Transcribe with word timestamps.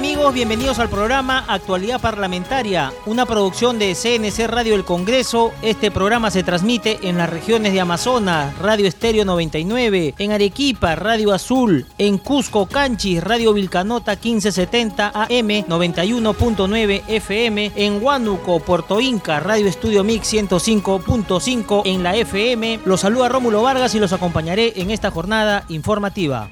Amigos? 0.00 0.32
Bienvenidos 0.32 0.78
al 0.78 0.88
programa 0.88 1.44
Actualidad 1.46 2.00
Parlamentaria, 2.00 2.90
una 3.04 3.26
producción 3.26 3.78
de 3.78 3.94
CNC 3.94 4.46
Radio 4.46 4.72
del 4.72 4.86
Congreso. 4.86 5.52
Este 5.60 5.90
programa 5.90 6.30
se 6.30 6.42
transmite 6.42 7.06
en 7.06 7.18
las 7.18 7.28
regiones 7.28 7.74
de 7.74 7.82
Amazonas, 7.82 8.56
Radio 8.60 8.88
Estéreo 8.88 9.26
99, 9.26 10.14
en 10.16 10.32
Arequipa, 10.32 10.96
Radio 10.96 11.34
Azul, 11.34 11.84
en 11.98 12.16
Cusco, 12.16 12.64
Canchis, 12.64 13.22
Radio 13.22 13.52
Vilcanota 13.52 14.12
1570 14.12 15.08
AM 15.08 15.28
91.9 15.28 17.02
FM, 17.06 17.72
en 17.76 18.02
Huánuco, 18.02 18.60
Puerto 18.60 19.02
Inca, 19.02 19.38
Radio 19.38 19.66
Estudio 19.66 20.02
Mix 20.02 20.32
105.5 20.32 21.82
en 21.84 22.02
la 22.02 22.16
FM. 22.16 22.80
Los 22.86 23.00
saluda 23.00 23.28
Rómulo 23.28 23.60
Vargas 23.60 23.94
y 23.94 24.00
los 24.00 24.14
acompañaré 24.14 24.72
en 24.76 24.90
esta 24.90 25.10
jornada 25.10 25.66
informativa. 25.68 26.48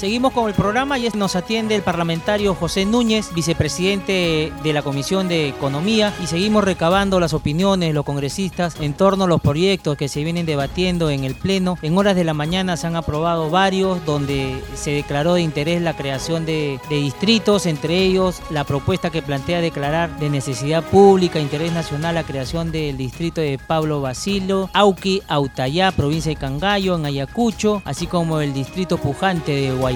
Seguimos 0.00 0.32
con 0.32 0.48
el 0.48 0.54
programa 0.54 0.98
y 0.98 1.06
nos 1.10 1.36
atiende 1.36 1.74
el 1.74 1.82
parlamentario 1.82 2.54
José 2.54 2.86
Núñez, 2.86 3.34
vicepresidente 3.34 4.50
de 4.62 4.72
la 4.72 4.80
Comisión 4.80 5.28
de 5.28 5.48
Economía, 5.48 6.14
y 6.24 6.26
seguimos 6.26 6.64
recabando 6.64 7.20
las 7.20 7.34
opiniones 7.34 7.90
de 7.90 7.92
los 7.92 8.06
congresistas 8.06 8.76
en 8.80 8.94
torno 8.94 9.24
a 9.24 9.26
los 9.26 9.42
proyectos 9.42 9.98
que 9.98 10.08
se 10.08 10.24
vienen 10.24 10.46
debatiendo 10.46 11.10
en 11.10 11.24
el 11.24 11.34
Pleno. 11.34 11.76
En 11.82 11.98
horas 11.98 12.16
de 12.16 12.24
la 12.24 12.32
mañana 12.32 12.78
se 12.78 12.86
han 12.86 12.96
aprobado 12.96 13.50
varios 13.50 14.02
donde 14.06 14.62
se 14.74 14.92
declaró 14.92 15.34
de 15.34 15.42
interés 15.42 15.82
la 15.82 15.94
creación 15.94 16.46
de, 16.46 16.80
distritos, 16.88 17.66
entre 17.66 17.98
ellos 17.98 18.40
la 18.48 18.64
propuesta 18.64 19.10
que 19.10 19.20
plantea 19.20 19.60
declarar 19.60 20.18
de 20.18 20.30
necesidad 20.30 20.82
pública, 20.82 21.40
interés 21.40 21.74
nacional, 21.74 22.14
la 22.14 22.24
creación 22.24 22.72
del 22.72 22.96
distrito 22.96 23.42
de 23.42 23.58
Pablo 23.58 24.00
Basilo, 24.00 24.70
Auqui, 24.72 25.20
Autayá, 25.28 25.92
provincia 25.92 26.30
de 26.30 26.36
Cangallo, 26.36 26.94
en 26.94 27.04
Ayacucho, 27.04 27.82
así 27.84 28.06
como 28.06 28.40
el 28.40 28.54
distrito 28.54 28.96
pujante 28.96 29.52
de 29.52 29.72
Guayana 29.72 29.89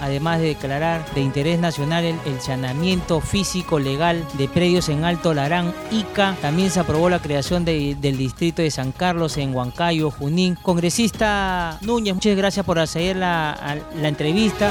además 0.00 0.40
de 0.40 0.48
declarar 0.48 1.04
de 1.14 1.20
interés 1.20 1.58
nacional 1.58 2.04
el, 2.04 2.16
el 2.26 2.40
llanamiento 2.40 3.20
físico 3.20 3.78
legal 3.78 4.24
de 4.34 4.48
predios 4.48 4.88
en 4.88 5.04
Alto 5.04 5.34
Larán, 5.34 5.74
Ica. 5.90 6.36
También 6.40 6.70
se 6.70 6.80
aprobó 6.80 7.08
la 7.08 7.20
creación 7.20 7.64
de, 7.64 7.96
del 8.00 8.16
distrito 8.16 8.62
de 8.62 8.70
San 8.70 8.92
Carlos 8.92 9.36
en 9.36 9.54
Huancayo, 9.54 10.10
Junín. 10.10 10.56
Congresista 10.62 11.78
Núñez, 11.80 12.14
muchas 12.14 12.36
gracias 12.36 12.64
por 12.64 12.78
hacer 12.78 13.16
la, 13.16 13.78
la 14.00 14.08
entrevista. 14.08 14.70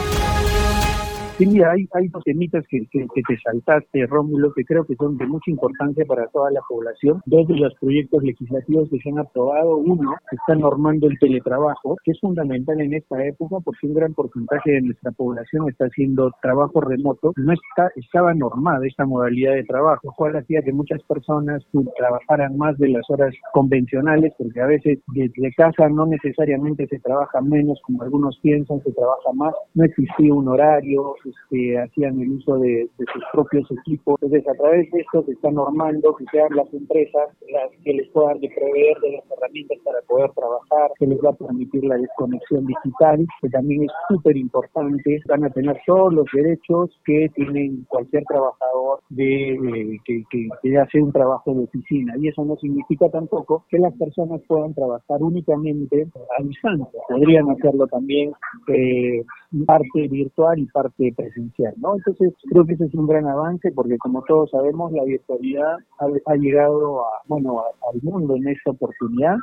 Sí, 1.40 1.46
mira, 1.46 1.72
hay, 1.72 1.88
dos 2.10 2.22
temitas 2.26 2.66
que, 2.68 2.86
que, 2.92 3.06
te 3.06 3.38
saltaste, 3.42 4.06
Rómulo, 4.08 4.52
que 4.52 4.66
creo 4.66 4.84
que 4.84 4.96
son 4.96 5.16
de 5.16 5.26
mucha 5.26 5.50
importancia 5.50 6.04
para 6.06 6.28
toda 6.28 6.52
la 6.52 6.60
población. 6.68 7.22
Dos 7.28 7.48
de 7.48 7.56
los 7.56 7.74
proyectos 7.76 8.22
legislativos 8.24 8.90
que 8.90 9.00
se 9.00 9.10
han 9.10 9.20
aprobado, 9.20 9.78
uno 9.78 10.16
está 10.34 10.56
normando 10.56 11.08
el 11.08 11.18
teletrabajo, 11.18 11.96
que 12.04 12.12
es 12.12 12.20
fundamental 12.20 12.82
en 12.82 12.94
esta 12.94 13.26
época 13.26 13.56
porque 13.64 13.88
un 13.88 13.94
gran 13.94 14.14
porcentaje 14.16 14.70
de 14.70 14.82
nuestra 14.82 15.12
población 15.12 15.70
está 15.70 15.86
haciendo 15.86 16.30
trabajo 16.42 16.82
remoto. 16.82 17.32
No 17.38 17.54
está, 17.54 17.90
estaba 17.96 18.34
normada 18.34 18.86
esta 18.86 19.06
modalidad 19.06 19.54
de 19.54 19.64
trabajo, 19.64 20.14
cual 20.18 20.36
hacía 20.36 20.62
que 20.62 20.74
muchas 20.74 21.02
personas 21.04 21.66
trabajaran 21.98 22.58
más 22.58 22.78
de 22.80 22.90
las 22.90 23.10
horas 23.10 23.34
convencionales, 23.54 24.34
porque 24.38 24.60
a 24.60 24.66
veces 24.66 25.00
desde 25.14 25.54
casa 25.54 25.88
no 25.88 26.06
necesariamente 26.06 26.86
se 26.88 27.00
trabaja 27.00 27.40
menos, 27.40 27.80
como 27.84 28.04
algunos 28.04 28.38
piensan, 28.42 28.84
se 28.84 28.92
trabaja 28.92 29.32
más. 29.36 29.54
No 29.74 29.86
existía 29.86 30.34
un 30.34 30.50
horario, 30.50 31.16
que 31.50 31.78
hacían 31.78 32.20
el 32.22 32.32
uso 32.32 32.58
de, 32.58 32.90
de, 32.98 33.06
sus 33.14 33.24
propios 33.32 33.70
equipos. 33.72 34.18
Entonces, 34.22 34.48
a 34.48 34.54
través 34.54 34.90
de 34.92 35.02
esto 35.02 35.24
se 35.24 35.32
está 35.32 35.52
normando 35.52 36.16
que 36.16 36.26
sean 36.32 36.50
las 36.56 36.72
empresas 36.74 37.30
las 37.50 37.70
que 37.84 37.94
les 37.94 38.08
puedan 38.10 38.40
proveer 38.40 39.00
de 39.02 39.12
las 39.14 39.32
herramientas 39.32 39.78
para 39.84 40.02
poder 40.08 40.32
trabajar, 40.32 40.92
que 40.98 41.08
les 41.08 41.20
va 41.20 41.30
a 41.30 41.34
permitir 41.34 41.84
la 41.84 41.98
desconexión 41.98 42.66
digital, 42.66 43.26
que 43.42 43.50
también 43.50 43.84
es 43.84 43.92
súper 44.08 44.38
importante. 44.38 45.22
Van 45.28 45.46
a 45.46 45.50
tener 45.50 45.80
todos 45.86 46.14
los 46.14 46.26
derechos 46.34 46.90
que 47.06 47.30
tienen 47.36 47.86
cualquier 47.88 48.24
trabajador 48.26 49.00
de 49.10 50.00
que, 50.06 50.24
que, 50.30 50.48
que 50.62 50.78
hace 50.78 51.02
un 51.02 51.12
trabajo 51.12 51.54
de 51.54 51.64
oficina. 51.64 52.14
Y 52.20 52.28
eso 52.28 52.44
no 52.46 52.56
significa 52.58 53.10
tampoco 53.10 53.66
que 53.70 53.80
las 53.80 53.94
personas 53.94 54.42
puedan 54.48 54.74
trabajar 54.74 55.22
únicamente 55.22 56.08
a 56.38 56.44
distancia. 56.44 57.00
Podrían 57.08 57.50
hacerlo 57.50 57.88
también 57.88 58.32
eh, 58.68 59.24
parte 59.66 60.08
virtual 60.08 60.60
y 60.60 60.66
parte 60.68 61.14
presencial, 61.16 61.74
¿no? 61.78 61.96
Entonces 61.96 62.34
creo 62.50 62.66
que 62.66 62.74
ese 62.74 62.86
es 62.86 62.94
un 62.94 63.08
gran 63.08 63.28
avance 63.28 63.72
porque 63.72 63.98
como 63.98 64.22
todos 64.24 64.52
sabemos 64.52 64.92
la 64.92 65.04
virtualidad 65.04 65.78
ha, 66.26 66.36
llegado 66.36 67.06
a, 67.06 67.10
bueno, 67.28 67.64
al 67.92 68.02
mundo 68.02 68.36
en 68.36 68.48
esta 68.48 68.72
oportunidad 68.72 69.38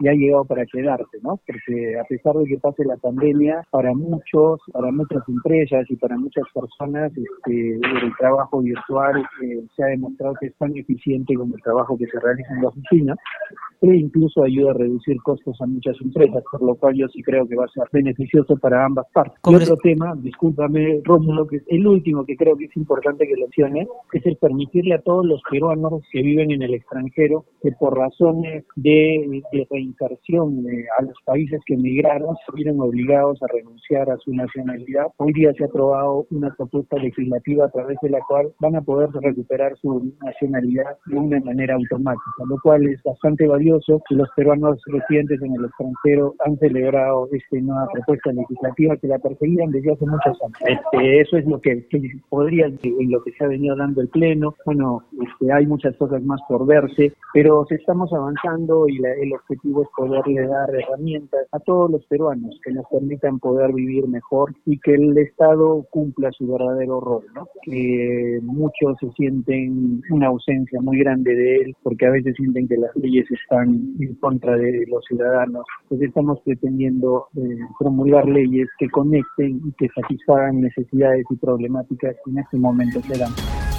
y 0.00 0.08
ha 0.08 0.12
llegado 0.12 0.44
para 0.44 0.66
quedarse, 0.66 1.18
¿no? 1.22 1.38
Porque 1.46 1.98
a 1.98 2.04
pesar 2.04 2.34
de 2.34 2.44
que 2.44 2.58
pase 2.58 2.84
la 2.84 2.96
pandemia, 2.96 3.62
para 3.70 3.94
muchos, 3.94 4.60
para 4.72 4.90
muchas 4.90 5.22
empresas 5.28 5.86
y 5.88 5.96
para 5.96 6.16
muchas 6.16 6.44
personas, 6.52 7.12
este, 7.16 7.74
el 7.74 8.16
trabajo 8.18 8.60
virtual 8.60 9.24
eh, 9.42 9.62
se 9.76 9.84
ha 9.84 9.86
demostrado 9.86 10.34
que 10.40 10.46
es 10.46 10.56
tan 10.56 10.76
eficiente 10.76 11.34
como 11.34 11.54
el 11.54 11.62
trabajo 11.62 11.96
que 11.96 12.06
se 12.06 12.18
realiza 12.20 12.54
en 12.54 12.62
la 12.62 12.68
oficina 12.68 13.14
e 13.80 13.96
incluso 13.96 14.44
ayuda 14.44 14.70
a 14.70 14.74
reducir 14.74 15.16
costos 15.22 15.60
a 15.60 15.66
muchas 15.66 15.96
empresas, 16.00 16.42
por 16.50 16.62
lo 16.62 16.74
cual 16.76 16.94
yo 16.94 17.08
sí 17.08 17.22
creo 17.22 17.46
que 17.48 17.56
va 17.56 17.64
a 17.64 17.68
ser 17.68 17.84
beneficioso 17.92 18.56
para 18.56 18.84
ambas 18.84 19.06
partes. 19.12 19.38
Y 19.44 19.54
otro 19.54 19.76
tema, 19.76 20.14
discúlpame 20.16 21.00
Rómulo, 21.04 21.46
que 21.46 21.56
es 21.56 21.64
el 21.68 21.86
último 21.86 22.24
que 22.24 22.36
creo 22.36 22.56
que 22.56 22.66
es 22.66 22.76
importante 22.76 23.26
que 23.26 23.34
lo 23.36 23.48
mencione, 23.52 23.86
es 24.12 24.26
el 24.26 24.36
permitirle 24.36 24.94
a 24.94 25.02
todos 25.02 25.24
los 25.24 25.40
peruanos 25.50 26.02
que 26.10 26.22
viven 26.22 26.50
en 26.50 26.62
el 26.62 26.74
extranjero 26.74 27.44
que 27.62 27.72
por 27.72 27.96
razones 27.96 28.64
de, 28.76 29.42
de 29.52 29.66
reinserción 29.82 30.64
eh, 30.68 30.86
a 30.98 31.02
los 31.02 31.16
países 31.24 31.60
que 31.66 31.74
emigraron 31.74 32.36
se 32.46 32.52
vieron 32.54 32.80
obligados 32.80 33.42
a 33.42 33.46
renunciar 33.52 34.10
a 34.10 34.16
su 34.18 34.32
nacionalidad. 34.34 35.06
Hoy 35.16 35.32
día 35.32 35.52
se 35.54 35.64
ha 35.64 35.66
aprobado 35.66 36.26
una 36.30 36.54
propuesta 36.54 36.96
legislativa 36.96 37.66
a 37.66 37.70
través 37.70 37.98
de 38.02 38.10
la 38.10 38.20
cual 38.28 38.52
van 38.60 38.76
a 38.76 38.82
poder 38.82 39.10
recuperar 39.12 39.76
su 39.78 40.12
nacionalidad 40.22 40.96
de 41.06 41.16
una 41.16 41.40
manera 41.40 41.74
automática, 41.74 42.44
lo 42.46 42.56
cual 42.62 42.86
es 42.86 43.02
bastante 43.02 43.46
valioso 43.46 44.00
los 44.22 44.28
peruanos 44.36 44.78
residentes 44.86 45.40
en 45.42 45.54
el 45.54 45.64
extranjero 45.64 46.34
han 46.44 46.56
celebrado 46.58 47.28
esta 47.32 47.56
nueva 47.60 47.86
propuesta 47.92 48.32
legislativa 48.32 48.96
que 48.96 49.08
la 49.08 49.18
perseguían 49.18 49.70
desde 49.70 49.92
hace 49.92 50.06
muchos 50.06 50.38
años. 50.42 50.58
Este, 50.66 51.20
eso 51.20 51.36
es 51.36 51.46
lo 51.46 51.60
que, 51.60 51.86
que 51.88 52.00
podría, 52.28 52.66
en 52.66 53.10
lo 53.10 53.22
que 53.22 53.32
se 53.32 53.44
ha 53.44 53.48
venido 53.48 53.76
dando 53.76 54.00
el 54.00 54.08
Pleno. 54.08 54.54
Bueno, 54.64 55.02
este, 55.12 55.52
hay 55.52 55.66
muchas 55.66 55.96
cosas 55.96 56.22
más 56.22 56.40
por 56.48 56.66
verse, 56.66 57.12
pero 57.32 57.64
estamos 57.70 58.12
avanzando 58.12 58.88
y 58.88 58.98
la, 58.98 59.12
el 59.14 59.32
objetivo 59.32 59.71
es 59.80 59.88
poderle 59.96 60.46
dar 60.46 60.68
herramientas 60.74 61.46
a 61.52 61.58
todos 61.60 61.90
los 61.90 62.04
peruanos 62.04 62.60
que 62.62 62.72
nos 62.72 62.84
permitan 62.90 63.38
poder 63.38 63.72
vivir 63.72 64.06
mejor 64.06 64.54
y 64.66 64.78
que 64.78 64.94
el 64.94 65.16
Estado 65.16 65.86
cumpla 65.90 66.30
su 66.32 66.46
verdadero 66.46 67.00
rol, 67.00 67.24
¿no? 67.34 67.48
Que 67.62 68.38
muchos 68.42 68.98
se 69.00 69.10
sienten 69.12 70.02
una 70.10 70.26
ausencia 70.26 70.80
muy 70.82 70.98
grande 70.98 71.34
de 71.34 71.56
él 71.56 71.76
porque 71.82 72.06
a 72.06 72.10
veces 72.10 72.34
sienten 72.36 72.68
que 72.68 72.76
las 72.76 72.94
leyes 72.96 73.26
están 73.30 73.94
en 73.98 74.14
contra 74.16 74.56
de 74.56 74.84
los 74.88 75.02
ciudadanos. 75.06 75.64
Pues 75.88 76.02
estamos 76.02 76.40
pretendiendo 76.44 77.28
eh, 77.36 77.58
promulgar 77.78 78.26
leyes 78.26 78.68
que 78.78 78.90
conecten 78.90 79.60
y 79.64 79.72
que 79.78 79.88
satisfagan 79.88 80.60
necesidades 80.60 81.24
y 81.30 81.36
problemáticas 81.36 82.16
que 82.24 82.30
en 82.30 82.38
este 82.38 82.58
momento 82.58 83.00
se 83.00 83.18
dan. 83.18 83.71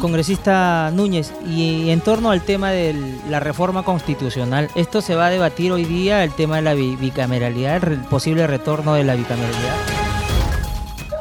Congresista 0.00 0.90
Núñez, 0.92 1.32
y 1.46 1.90
en 1.90 2.00
torno 2.00 2.30
al 2.30 2.42
tema 2.42 2.70
de 2.70 3.18
la 3.28 3.40
reforma 3.40 3.82
constitucional, 3.82 4.68
¿esto 4.74 5.00
se 5.00 5.14
va 5.14 5.26
a 5.26 5.30
debatir 5.30 5.72
hoy 5.72 5.84
día, 5.84 6.24
el 6.24 6.32
tema 6.32 6.56
de 6.56 6.62
la 6.62 6.74
bicameralidad, 6.74 7.84
el 7.84 8.00
posible 8.00 8.46
retorno 8.46 8.94
de 8.94 9.04
la 9.04 9.14
bicameralidad? 9.14 9.99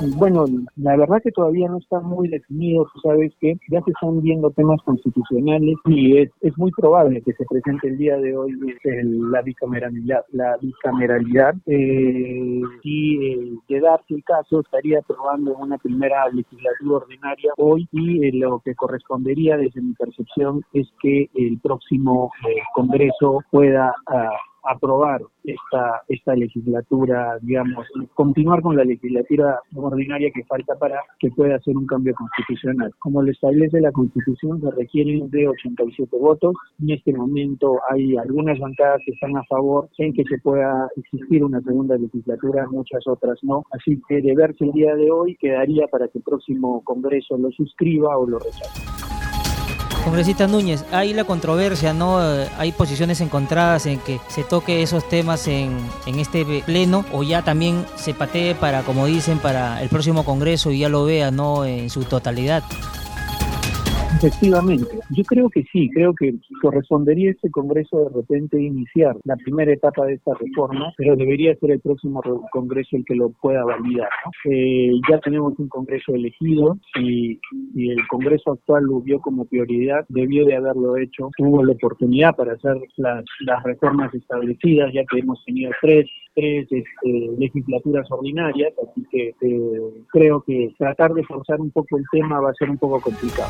Bueno, 0.01 0.45
la 0.77 0.95
verdad 0.95 1.21
que 1.21 1.31
todavía 1.31 1.67
no 1.67 1.77
está 1.77 1.99
muy 1.99 2.29
definido, 2.29 2.87
tú 2.93 3.01
sabes 3.01 3.33
que 3.41 3.59
ya 3.69 3.81
se 3.81 3.91
están 3.91 4.21
viendo 4.21 4.49
temas 4.51 4.81
constitucionales 4.83 5.75
y 5.85 6.17
es, 6.17 6.29
muy 6.57 6.71
probable 6.71 7.21
que 7.21 7.33
se 7.33 7.45
presente 7.45 7.89
el 7.89 7.97
día 7.97 8.17
de 8.17 8.35
hoy 8.35 8.53
el, 8.83 9.31
la 9.31 9.41
bicameralidad. 9.41 10.25
La 10.31 10.57
bicameralidad, 10.57 11.55
eh, 11.65 12.61
si 12.81 13.25
eh, 13.25 13.57
de 13.67 13.79
darse 13.79 14.15
el 14.15 14.23
caso, 14.23 14.61
estaría 14.61 14.99
aprobando 14.99 15.55
una 15.55 15.77
primera 15.77 16.27
legislatura 16.29 16.97
ordinaria 16.97 17.51
hoy 17.57 17.87
y 17.91 18.25
eh, 18.25 18.31
lo 18.33 18.59
que 18.59 18.75
correspondería 18.75 19.57
desde 19.57 19.81
mi 19.81 19.93
percepción 19.93 20.63
es 20.73 20.87
que 21.01 21.29
el 21.35 21.59
próximo 21.59 22.31
eh, 22.47 22.61
Congreso 22.73 23.41
pueda 23.51 23.93
uh, 24.07 24.48
aprobar 24.63 25.21
esta, 25.43 26.01
esta 26.07 26.35
legislatura, 26.35 27.37
digamos, 27.41 27.87
continuar 28.13 28.61
con 28.61 28.75
la 28.75 28.83
legislatura 28.83 29.59
ordinaria 29.75 30.31
que 30.33 30.43
falta 30.45 30.75
para 30.75 31.01
que 31.19 31.29
pueda 31.31 31.55
hacer 31.55 31.75
un 31.75 31.85
cambio 31.85 32.13
constitucional. 32.15 32.93
Como 32.99 33.21
lo 33.21 33.31
establece 33.31 33.81
la 33.81 33.91
Constitución, 33.91 34.61
se 34.61 34.71
requieren 34.71 35.29
de 35.29 35.47
87 35.47 36.17
votos. 36.17 36.55
En 36.81 36.91
este 36.91 37.13
momento 37.13 37.79
hay 37.89 38.17
algunas 38.17 38.59
bancadas 38.59 39.01
que 39.05 39.11
están 39.11 39.35
a 39.37 39.43
favor 39.45 39.89
en 39.97 40.13
que 40.13 40.23
se 40.23 40.37
pueda 40.39 40.89
existir 40.95 41.43
una 41.43 41.61
segunda 41.61 41.97
legislatura, 41.97 42.67
muchas 42.69 43.05
otras 43.07 43.39
no. 43.43 43.63
Así 43.71 44.01
que 44.07 44.21
de 44.21 44.35
verse 44.35 44.65
el 44.65 44.71
día 44.71 44.95
de 44.95 45.11
hoy 45.11 45.35
quedaría 45.37 45.87
para 45.87 46.07
que 46.07 46.19
el 46.19 46.23
próximo 46.23 46.83
Congreso 46.83 47.37
lo 47.37 47.51
suscriba 47.51 48.17
o 48.17 48.27
lo 48.27 48.39
rechace. 48.39 49.18
Congresista 50.09 50.47
Núñez, 50.47 50.85
hay 50.91 51.13
la 51.13 51.23
controversia, 51.23 51.93
¿no? 51.93 52.17
Hay 52.57 52.71
posiciones 52.71 53.21
encontradas 53.21 53.85
en 53.85 53.99
que 53.99 54.19
se 54.27 54.43
toque 54.43 54.81
esos 54.81 55.07
temas 55.07 55.47
en, 55.47 55.77
en 56.07 56.19
este 56.19 56.63
pleno 56.65 57.05
o 57.11 57.21
ya 57.21 57.43
también 57.43 57.85
se 57.95 58.15
patee 58.15 58.55
para, 58.55 58.81
como 58.81 59.05
dicen, 59.05 59.37
para 59.37 59.83
el 59.83 59.89
próximo 59.89 60.25
Congreso 60.25 60.71
y 60.71 60.79
ya 60.79 60.89
lo 60.89 61.05
vea, 61.05 61.29
¿no? 61.29 61.63
En 61.63 61.91
su 61.91 62.05
totalidad. 62.05 62.63
Efectivamente, 64.21 64.99
yo 65.11 65.23
creo 65.23 65.49
que 65.49 65.63
sí, 65.71 65.89
creo 65.93 66.13
que 66.13 66.33
correspondería 66.61 67.29
a 67.29 67.31
este 67.31 67.49
Congreso 67.49 68.03
de 68.03 68.17
repente 68.17 68.61
iniciar 68.61 69.15
la 69.23 69.37
primera 69.37 69.71
etapa 69.71 70.05
de 70.05 70.15
esta 70.15 70.33
reforma, 70.33 70.91
pero 70.97 71.15
debería 71.15 71.55
ser 71.55 71.71
el 71.71 71.79
próximo 71.79 72.21
Congreso 72.51 72.97
el 72.97 73.05
que 73.05 73.15
lo 73.15 73.29
pueda 73.29 73.63
validar. 73.63 74.09
Eh, 74.43 74.91
ya 75.09 75.19
tenemos 75.19 75.57
un 75.57 75.69
Congreso 75.69 76.13
elegido 76.13 76.77
y, 76.99 77.39
el 77.77 78.07
Congreso 78.09 78.51
actual 78.51 78.83
lo 78.83 78.99
vio 78.99 79.21
como 79.21 79.45
prioridad, 79.45 80.05
debió 80.09 80.45
de 80.45 80.57
haberlo 80.57 80.97
hecho, 80.97 81.29
tuvo 81.37 81.63
la 81.63 81.71
oportunidad 81.71 82.35
para 82.35 82.53
hacer 82.53 82.75
las, 82.97 83.23
reformas 83.63 84.13
establecidas, 84.13 84.91
ya 84.93 85.05
que 85.05 85.19
hemos 85.19 85.41
tenido 85.45 85.71
tres 85.81 86.07
tres 86.35 86.67
este, 86.71 87.29
legislaturas 87.37 88.09
ordinarias, 88.11 88.73
así 88.87 89.05
que 89.11 89.29
eh, 89.41 89.81
creo 90.09 90.41
que 90.45 90.73
tratar 90.77 91.13
de 91.13 91.23
forzar 91.23 91.59
un 91.59 91.71
poco 91.71 91.97
el 91.97 92.03
tema 92.11 92.39
va 92.39 92.51
a 92.51 92.53
ser 92.53 92.69
un 92.69 92.77
poco 92.77 93.01
complicado. 93.01 93.49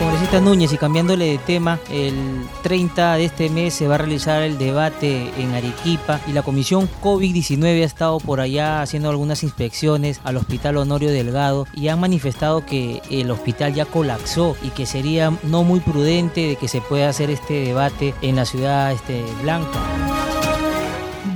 Congresista 0.00 0.40
Núñez, 0.40 0.72
y 0.72 0.78
cambiándole 0.78 1.26
de 1.26 1.38
tema, 1.38 1.78
el 1.90 2.14
30 2.62 3.16
de 3.16 3.24
este 3.26 3.50
mes 3.50 3.74
se 3.74 3.86
va 3.86 3.96
a 3.96 3.98
realizar 3.98 4.42
el 4.42 4.56
debate 4.56 5.30
en 5.36 5.52
Arequipa 5.52 6.20
y 6.26 6.32
la 6.32 6.42
Comisión 6.42 6.88
COVID-19 7.02 7.82
ha 7.82 7.84
estado 7.84 8.18
por 8.18 8.40
allá 8.40 8.80
haciendo 8.80 9.10
algunas 9.10 9.42
inspecciones 9.42 10.20
al 10.24 10.38
Hospital 10.38 10.78
Honorio 10.78 11.10
Delgado 11.10 11.66
y 11.74 11.88
han 11.88 12.00
manifestado 12.00 12.64
que 12.64 13.02
el 13.10 13.30
hospital 13.30 13.74
ya 13.74 13.84
colapsó 13.84 14.56
y 14.62 14.70
que 14.70 14.86
sería 14.86 15.32
no 15.42 15.64
muy 15.64 15.80
prudente 15.80 16.48
de 16.48 16.56
que 16.56 16.68
se 16.68 16.80
pueda 16.80 17.10
hacer 17.10 17.28
este 17.28 17.54
debate 17.62 18.14
en 18.22 18.36
la 18.36 18.46
ciudad 18.46 18.92
este, 18.92 19.22
blanca. 19.42 19.78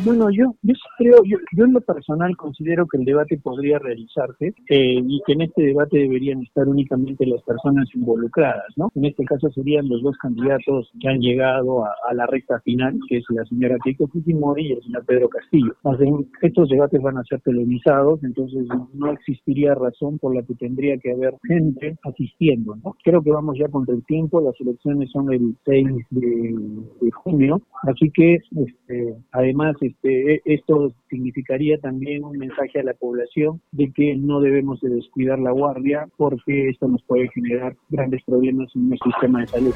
Bueno, 0.04 0.28
yo, 0.30 0.54
yo 0.62 0.74
creo, 0.98 1.16
yo, 1.24 1.38
yo 1.56 1.64
en 1.64 1.72
lo 1.72 1.80
personal 1.80 2.36
considero 2.36 2.86
que 2.86 2.98
el 2.98 3.06
debate 3.06 3.38
podría 3.38 3.78
realizarse 3.78 4.52
eh, 4.68 5.02
y 5.02 5.22
que 5.26 5.32
en 5.32 5.40
este 5.40 5.62
debate 5.62 5.96
deberían 5.96 6.42
estar 6.42 6.68
únicamente 6.68 7.24
las 7.24 7.42
personas 7.42 7.88
involucradas, 7.94 8.66
¿no? 8.76 8.92
En 8.94 9.06
este 9.06 9.24
caso 9.24 9.50
serían 9.52 9.88
los 9.88 10.02
dos 10.02 10.14
candidatos 10.18 10.90
que 11.00 11.08
han 11.08 11.20
llegado 11.20 11.86
a, 11.86 11.94
la 12.12 12.26
recta 12.26 12.60
final, 12.60 12.98
que 13.08 13.16
es 13.16 13.24
la 13.30 13.46
señora 13.46 13.78
Keiko 13.82 14.06
Fujimori 14.08 14.66
y 14.66 14.72
el 14.72 14.82
señor 14.82 15.06
Pedro 15.06 15.28
Castillo. 15.30 15.74
Más 15.82 15.98
bien, 15.98 16.28
estos 16.42 16.68
debates 16.68 17.00
van 17.00 17.16
a 17.16 17.24
ser 17.24 17.40
televisados, 17.40 18.22
entonces 18.24 18.66
no 18.92 19.10
existiría 19.10 19.74
razón 19.74 20.18
por 20.18 20.34
la 20.34 20.42
que 20.42 20.54
tendría 20.54 20.98
que 20.98 21.12
haber 21.12 21.34
gente 21.48 21.96
asistiendo, 22.02 22.76
¿no? 22.84 22.94
Creo 23.02 23.22
que 23.22 23.30
vamos 23.30 23.56
ya 23.58 23.68
contra 23.68 23.94
el 23.94 24.04
tiempo, 24.04 24.42
las 24.42 24.60
elecciones 24.60 25.10
son 25.12 25.32
el 25.32 25.56
6 25.64 25.88
de, 26.10 26.54
de 27.00 27.10
junio, 27.10 27.62
así 27.84 28.10
que 28.10 28.34
este, 28.34 29.16
además 29.32 29.74
e, 30.02 30.41
esto 30.44 30.93
significaría 31.08 31.79
también 31.79 32.25
un 32.25 32.37
mensaje 32.37 32.81
a 32.81 32.82
la 32.82 32.94
población 32.94 33.61
de 33.73 33.93
que 33.93 34.17
no 34.17 34.41
debemos 34.41 34.81
de 34.81 34.91
descuidar 34.91 35.38
la 35.38 35.52
guardia 35.52 36.08
porque 36.17 36.69
esto 36.69 36.88
nos 36.88 37.02
puede 37.05 37.29
generar 37.29 37.76
grandes 37.88 38.23
problemas 38.25 38.69
en 38.75 38.88
nuestro 38.88 39.11
sistema 39.12 39.41
de 39.41 39.46
salud. 39.46 39.75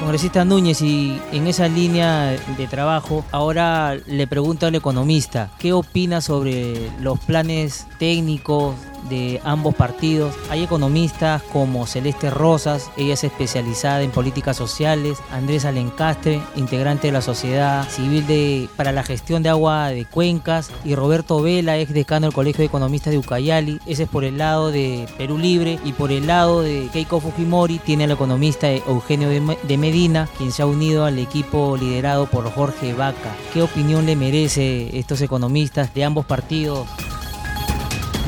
Congresista 0.00 0.46
Núñez, 0.46 0.80
y 0.80 1.18
en 1.30 1.46
esa 1.46 1.68
línea 1.68 2.30
de 2.56 2.66
trabajo, 2.66 3.22
ahora 3.32 3.96
le 4.08 4.26
pregunto 4.26 4.66
al 4.66 4.74
economista, 4.74 5.50
¿qué 5.60 5.74
opina 5.74 6.22
sobre 6.22 6.74
los 7.02 7.20
planes 7.26 7.86
técnicos 7.98 8.74
de 9.08 9.40
ambos 9.44 9.74
partidos. 9.74 10.34
Hay 10.50 10.62
economistas 10.62 11.42
como 11.52 11.86
Celeste 11.86 12.30
Rosas, 12.30 12.90
ella 12.96 13.14
es 13.14 13.24
especializada 13.24 14.02
en 14.02 14.10
políticas 14.10 14.56
sociales, 14.56 15.18
Andrés 15.32 15.64
Alencastre, 15.64 16.40
integrante 16.56 17.08
de 17.08 17.12
la 17.12 17.22
Sociedad 17.22 17.88
Civil 17.88 18.26
de, 18.26 18.68
para 18.76 18.92
la 18.92 19.02
Gestión 19.02 19.42
de 19.42 19.48
Agua 19.48 19.88
de 19.88 20.04
Cuencas, 20.04 20.70
y 20.84 20.94
Roberto 20.94 21.40
Vela, 21.42 21.78
ex 21.78 21.92
decano 21.92 22.26
del 22.26 22.34
Colegio 22.34 22.60
de 22.60 22.66
Economistas 22.66 23.12
de 23.12 23.18
Ucayali. 23.18 23.80
Ese 23.86 24.04
es 24.04 24.08
por 24.08 24.24
el 24.24 24.38
lado 24.38 24.70
de 24.70 25.06
Perú 25.18 25.38
Libre 25.38 25.78
y 25.84 25.92
por 25.92 26.12
el 26.12 26.26
lado 26.26 26.62
de 26.62 26.88
Keiko 26.92 27.20
Fujimori 27.20 27.78
tiene 27.78 28.04
al 28.04 28.10
economista 28.10 28.70
Eugenio 28.70 29.28
de 29.28 29.78
Medina, 29.78 30.28
quien 30.36 30.52
se 30.52 30.62
ha 30.62 30.66
unido 30.66 31.04
al 31.04 31.18
equipo 31.18 31.76
liderado 31.76 32.26
por 32.26 32.50
Jorge 32.52 32.92
Vaca. 32.94 33.34
¿Qué 33.52 33.62
opinión 33.62 34.06
le 34.06 34.16
merece 34.16 34.98
estos 34.98 35.20
economistas 35.20 35.92
de 35.94 36.04
ambos 36.04 36.26
partidos? 36.26 36.86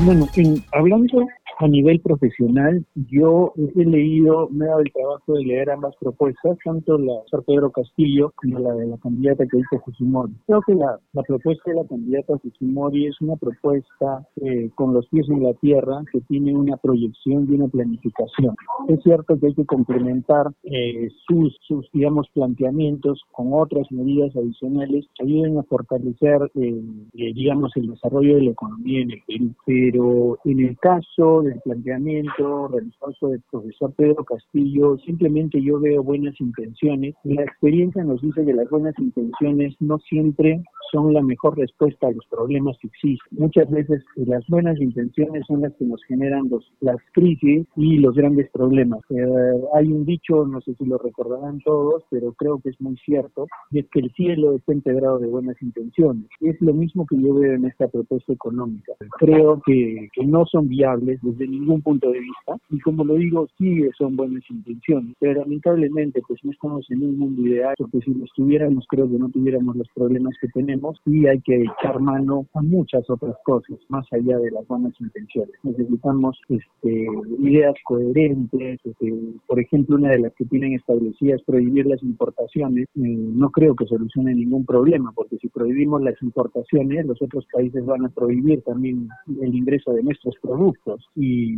Bueno, 0.05 0.27
en, 0.35 0.61
hablando 0.73 1.25
a 1.63 1.67
nivel 1.67 2.01
profesional, 2.01 2.85
yo 3.09 3.53
he 3.55 3.85
leído, 3.85 4.49
me 4.49 4.65
he 4.65 4.67
dado 4.67 4.81
el 4.81 4.91
trabajo 4.91 5.33
de 5.33 5.45
leer 5.45 5.69
ambas 5.69 5.95
propuestas, 5.99 6.57
tanto 6.63 6.97
la 6.97 7.13
de 7.31 7.41
Pedro 7.43 7.71
Castillo 7.71 8.33
como 8.35 8.59
la 8.59 8.73
de 8.73 8.87
la 8.87 8.97
candidata 8.97 9.45
que 9.47 9.57
dice 9.57 9.79
Fujimori. 9.85 10.33
Creo 10.45 10.61
que 10.61 10.75
la, 10.75 10.99
la 11.13 11.23
propuesta 11.23 11.71
de 11.71 11.77
la 11.77 11.87
candidata 11.87 12.37
Fujimori 12.37 13.07
es 13.07 13.21
una 13.21 13.37
propuesta 13.37 14.27
eh, 14.41 14.69
con 14.75 14.93
los 14.93 15.07
pies 15.07 15.27
en 15.29 15.43
la 15.43 15.53
tierra, 15.53 16.03
que 16.11 16.19
tiene 16.21 16.53
una 16.53 16.75
proyección 16.77 17.47
y 17.49 17.55
una 17.55 17.67
planificación. 17.67 18.55
Es 18.89 19.01
cierto 19.03 19.39
que 19.39 19.47
hay 19.47 19.53
que 19.53 19.65
complementar 19.65 20.47
eh, 20.63 21.09
sus, 21.27 21.57
sus, 21.61 21.89
digamos, 21.93 22.27
planteamientos 22.33 23.21
con 23.31 23.53
otras 23.53 23.89
medidas 23.91 24.35
adicionales 24.35 25.05
que 25.15 25.23
ayuden 25.23 25.59
a 25.59 25.63
fortalecer, 25.63 26.51
eh, 26.55 26.81
digamos, 27.13 27.71
el 27.77 27.91
desarrollo 27.91 28.35
de 28.35 28.41
la 28.43 28.51
economía 28.51 29.01
en 29.01 29.11
el 29.11 29.21
Perú. 29.25 29.53
Pero 29.65 30.37
en 30.43 30.59
el 30.59 30.77
caso 30.79 31.43
del 31.53 31.61
planteamiento 31.61 32.67
realizado 32.67 33.13
por 33.19 33.33
el 33.33 33.41
profesor 33.49 33.93
Pedro 33.95 34.23
Castillo, 34.25 34.97
simplemente 35.05 35.61
yo 35.61 35.79
veo 35.79 36.03
buenas 36.03 36.39
intenciones. 36.39 37.15
La 37.23 37.43
experiencia 37.43 38.03
nos 38.03 38.21
dice 38.21 38.45
que 38.45 38.53
las 38.53 38.69
buenas 38.69 38.97
intenciones 38.97 39.75
no 39.79 39.99
siempre 39.99 40.63
son 40.91 41.13
la 41.13 41.21
mejor 41.21 41.57
respuesta 41.57 42.07
a 42.07 42.11
los 42.11 42.25
problemas 42.27 42.77
que 42.79 42.87
existen. 42.87 43.39
Muchas 43.39 43.69
veces 43.69 44.03
eh, 44.15 44.23
las 44.25 44.45
buenas 44.47 44.79
intenciones 44.79 45.43
son 45.47 45.61
las 45.61 45.73
que 45.75 45.85
nos 45.85 46.03
generan 46.05 46.49
los, 46.49 46.71
las 46.81 46.97
crisis 47.13 47.65
y 47.75 47.97
los 47.97 48.15
grandes 48.15 48.49
problemas. 48.51 48.99
Eh, 49.09 49.25
hay 49.73 49.87
un 49.87 50.05
dicho, 50.05 50.45
no 50.45 50.61
sé 50.61 50.73
si 50.75 50.85
lo 50.85 50.97
recordarán 50.97 51.59
todos, 51.59 52.03
pero 52.09 52.33
creo 52.33 52.59
que 52.59 52.69
es 52.69 52.81
muy 52.81 52.95
cierto, 52.97 53.47
y 53.71 53.79
es 53.79 53.89
que 53.89 53.99
el 53.99 54.11
cielo 54.13 54.55
está 54.55 54.73
integrado 54.73 55.19
de 55.19 55.27
buenas 55.27 55.61
intenciones. 55.61 56.25
Es 56.41 56.59
lo 56.61 56.73
mismo 56.73 57.05
que 57.05 57.19
yo 57.21 57.33
veo 57.33 57.53
en 57.53 57.65
esta 57.65 57.87
propuesta 57.87 58.33
económica. 58.33 58.93
Creo 59.19 59.61
que, 59.65 60.09
que 60.13 60.25
no 60.25 60.45
son 60.45 60.67
viables 60.67 61.19
desde 61.21 61.47
ningún 61.47 61.81
punto 61.81 62.11
de 62.11 62.19
vista. 62.19 62.57
Y 62.69 62.79
como 62.79 63.03
lo 63.03 63.15
digo, 63.15 63.47
sí 63.57 63.83
son 63.97 64.15
buenas 64.15 64.43
intenciones, 64.49 65.15
pero 65.19 65.41
lamentablemente 65.41 66.21
pues 66.27 66.39
no 66.43 66.51
estamos 66.51 66.89
en 66.89 67.03
un 67.03 67.19
mundo 67.19 67.41
ideal, 67.41 67.73
porque 67.77 67.99
si 68.01 68.13
lo 68.13 68.25
estuviéramos 68.25 68.85
creo 68.89 69.09
que 69.09 69.17
no 69.17 69.29
tuviéramos 69.29 69.75
los 69.75 69.87
problemas 69.95 70.33
que 70.39 70.47
tenemos 70.49 70.82
y 71.05 71.27
hay 71.27 71.39
que 71.41 71.63
echar 71.63 71.99
mano 71.99 72.45
a 72.53 72.61
muchas 72.61 73.09
otras 73.09 73.35
cosas, 73.45 73.77
más 73.89 74.05
allá 74.11 74.37
de 74.37 74.51
las 74.51 74.67
buenas 74.67 74.93
intenciones. 74.99 75.55
Necesitamos 75.63 76.39
este, 76.49 77.07
ideas 77.39 77.75
coherentes, 77.85 78.79
este, 78.83 79.13
por 79.47 79.59
ejemplo, 79.59 79.95
una 79.95 80.09
de 80.09 80.19
las 80.19 80.33
que 80.33 80.45
tienen 80.45 80.73
establecidas 80.73 81.41
prohibir 81.43 81.85
las 81.85 82.01
importaciones, 82.03 82.87
eh, 82.95 82.99
no 83.01 83.49
creo 83.51 83.75
que 83.75 83.85
solucione 83.85 84.33
ningún 84.33 84.65
problema, 84.65 85.11
porque 85.15 85.37
si 85.37 85.47
prohibimos 85.49 86.01
las 86.01 86.21
importaciones, 86.21 87.05
los 87.05 87.21
otros 87.21 87.45
países 87.51 87.85
van 87.85 88.05
a 88.05 88.09
prohibir 88.09 88.61
también 88.63 89.07
el 89.41 89.55
ingreso 89.55 89.93
de 89.93 90.03
nuestros 90.03 90.35
productos 90.41 91.05
y, 91.15 91.53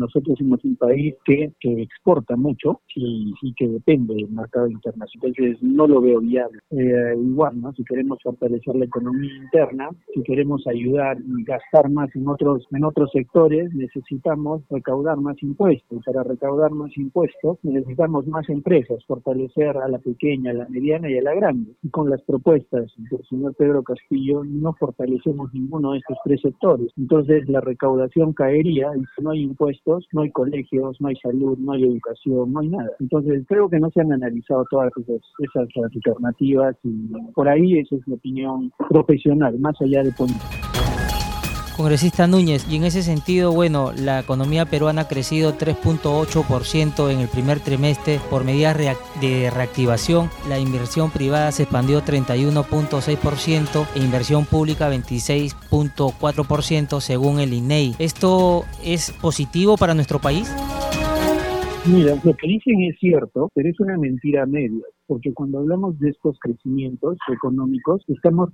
nosotros 0.00 0.38
somos 0.38 0.64
un 0.64 0.76
país 0.76 1.14
que, 1.26 1.52
que 1.60 1.82
exporta 1.82 2.34
mucho 2.34 2.80
y, 2.94 3.34
que 3.54 3.68
depende 3.68 4.14
del 4.14 4.30
mercado 4.30 4.68
internacional. 4.68 5.32
Entonces 5.36 5.62
no 5.62 5.86
lo 5.86 6.00
veo 6.00 6.20
viable. 6.20 6.58
Eh, 6.70 7.14
igual, 7.18 7.60
¿no? 7.60 7.72
Si 7.74 7.84
queremos 7.84 8.18
fortalecer 8.22 8.49
la 8.50 8.84
economía 8.84 9.34
interna, 9.36 9.90
si 10.14 10.22
queremos 10.22 10.66
ayudar 10.66 11.18
y 11.20 11.44
gastar 11.44 11.90
más 11.90 12.14
en 12.14 12.28
otros, 12.28 12.66
en 12.72 12.84
otros 12.84 13.10
sectores, 13.12 13.72
necesitamos 13.74 14.62
recaudar 14.70 15.16
más 15.18 15.42
impuestos. 15.42 16.02
Para 16.04 16.22
recaudar 16.22 16.70
más 16.72 16.96
impuestos 16.96 17.58
necesitamos 17.62 18.26
más 18.26 18.48
empresas, 18.48 19.04
fortalecer 19.06 19.76
a 19.76 19.88
la 19.88 19.98
pequeña, 19.98 20.50
a 20.50 20.54
la 20.54 20.68
mediana 20.68 21.10
y 21.10 21.18
a 21.18 21.22
la 21.22 21.34
grande. 21.34 21.72
Y 21.82 21.90
con 21.90 22.10
las 22.10 22.22
propuestas 22.22 22.92
del 22.96 23.24
señor 23.28 23.54
Pedro 23.56 23.82
Castillo 23.82 24.42
no 24.44 24.72
fortalecemos 24.74 25.52
ninguno 25.54 25.92
de 25.92 25.98
estos 25.98 26.18
tres 26.24 26.40
sectores. 26.40 26.92
Entonces 26.96 27.48
la 27.48 27.60
recaudación 27.60 28.32
caería 28.32 28.90
y 28.96 29.00
si 29.16 29.22
no 29.22 29.30
hay 29.30 29.42
impuestos, 29.42 30.06
no 30.12 30.22
hay 30.22 30.30
colegios, 30.30 31.00
no 31.00 31.08
hay 31.08 31.16
salud, 31.16 31.58
no 31.58 31.72
hay 31.72 31.84
educación, 31.84 32.52
no 32.52 32.60
hay 32.60 32.68
nada. 32.68 32.90
Entonces 33.00 33.44
creo 33.48 33.68
que 33.68 33.78
no 33.78 33.90
se 33.90 34.00
han 34.00 34.12
analizado 34.12 34.64
todas 34.70 34.92
esas, 34.96 35.20
esas 35.38 35.68
alternativas 35.94 36.76
y 36.82 37.10
por 37.34 37.48
ahí 37.48 37.78
esa 37.78 37.96
es 37.96 38.06
mi 38.06 38.14
opinión 38.14 38.39
profesional, 38.88 39.58
más 39.58 39.74
allá 39.80 40.02
de 40.02 40.12
política. 40.12 40.70
Congresista 41.80 42.26
Núñez, 42.26 42.70
y 42.70 42.76
en 42.76 42.84
ese 42.84 43.02
sentido, 43.02 43.52
bueno, 43.52 43.92
la 43.96 44.20
economía 44.20 44.66
peruana 44.66 45.00
ha 45.00 45.08
crecido 45.08 45.54
3.8% 45.54 47.10
en 47.10 47.20
el 47.20 47.28
primer 47.28 47.60
trimestre 47.60 48.20
por 48.28 48.44
medidas 48.44 48.76
de 49.18 49.48
reactivación. 49.48 50.28
La 50.46 50.58
inversión 50.58 51.10
privada 51.10 51.50
se 51.52 51.62
expandió 51.62 52.02
31.6% 52.02 53.86
e 53.94 53.98
inversión 53.98 54.44
pública 54.44 54.90
26.4% 54.90 57.00
según 57.00 57.40
el 57.40 57.54
INEI. 57.54 57.94
¿Esto 57.98 58.66
es 58.84 59.12
positivo 59.12 59.78
para 59.78 59.94
nuestro 59.94 60.18
país? 60.18 60.54
Mira, 61.86 62.14
lo 62.22 62.36
que 62.36 62.46
dicen 62.46 62.82
es 62.82 62.98
cierto, 63.00 63.48
pero 63.54 63.70
es 63.70 63.80
una 63.80 63.96
mentira 63.96 64.44
media 64.44 64.84
porque 65.10 65.34
cuando 65.34 65.58
hablamos 65.58 65.98
de 65.98 66.10
estos 66.10 66.38
crecimientos 66.38 67.18
económicos, 67.32 68.00
estamos 68.06 68.48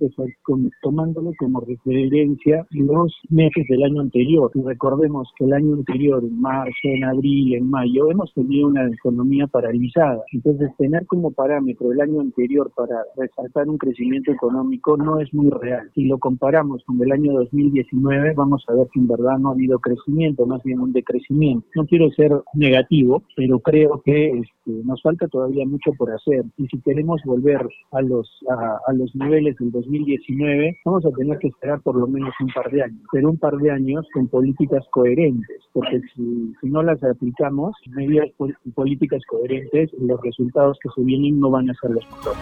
tomándolo 0.81 1.31
como 1.37 1.59
referencia 1.59 2.65
los 2.71 3.13
meses 3.29 3.63
del 3.69 3.83
año 3.83 4.01
anterior. 4.01 4.49
Y 4.55 4.63
recordemos 4.63 5.29
que 5.37 5.45
el 5.45 5.53
año 5.53 5.75
anterior, 5.75 6.23
en 6.23 6.41
marzo, 6.41 6.73
en 6.81 7.03
abril, 7.03 7.53
en 7.53 7.69
mayo, 7.69 8.09
hemos 8.09 8.33
tenido 8.33 8.69
una 8.69 8.87
economía 8.87 9.45
paralizada. 9.45 10.23
Entonces, 10.31 10.71
tener 10.79 11.05
como 11.05 11.29
parámetro 11.29 11.91
el 11.91 12.01
año 12.01 12.21
anterior 12.21 12.71
para 12.75 13.03
resaltar 13.15 13.69
un 13.69 13.77
crecimiento 13.77 14.31
económico 14.31 14.97
no 14.97 15.19
es 15.19 15.31
muy 15.35 15.51
real. 15.51 15.91
Si 15.93 16.05
lo 16.05 16.17
comparamos 16.17 16.83
con 16.85 16.99
el 17.03 17.11
año 17.11 17.33
2019, 17.33 18.33
vamos 18.35 18.65
a 18.67 18.73
ver 18.73 18.87
que 18.91 18.99
en 18.99 19.07
verdad 19.07 19.37
no 19.37 19.49
ha 19.49 19.51
habido 19.51 19.77
crecimiento, 19.77 20.47
más 20.47 20.63
bien 20.63 20.79
un 20.79 20.91
decrecimiento. 20.91 21.67
No 21.75 21.85
quiero 21.85 22.09
ser 22.13 22.31
negativo, 22.55 23.21
pero 23.35 23.59
creo 23.59 24.01
que 24.03 24.39
este, 24.39 24.71
nos 24.83 24.99
falta 25.03 25.27
todavía 25.27 25.63
mucho 25.67 25.91
por 25.95 26.11
hacer 26.11 26.46
y 26.57 26.67
si 26.67 26.79
queremos 26.81 27.21
volver 27.25 27.67
a 27.91 28.01
los, 28.01 28.29
a, 28.49 28.93
los 28.93 29.13
niveles 29.15 29.55
del 29.57 29.71
2019, 29.71 30.77
vamos 30.85 31.05
a 31.05 31.11
tener 31.11 31.37
que 31.39 31.47
esperar 31.47 31.81
por 31.81 31.95
lo 31.95 32.07
menos 32.07 32.33
un 32.39 32.47
par 32.53 32.69
de 32.71 32.83
años, 32.83 33.01
pero 33.11 33.29
un 33.29 33.37
par 33.37 33.57
de 33.57 33.71
años 33.71 34.05
con 34.13 34.27
políticas 34.27 34.85
coherentes, 34.91 35.61
porque 35.73 36.01
si, 36.15 36.53
si 36.61 36.69
no 36.69 36.83
las 36.83 37.03
aplicamos, 37.03 37.75
medidas 37.89 38.29
políticas 38.75 39.21
coherentes, 39.27 39.91
los 39.99 40.21
resultados 40.21 40.77
que 40.81 40.89
se 40.95 41.01
vienen 41.01 41.39
no 41.39 41.49
van 41.49 41.69
a 41.69 41.73
ser 41.75 41.91
los 41.91 42.05
mejores. 42.05 42.37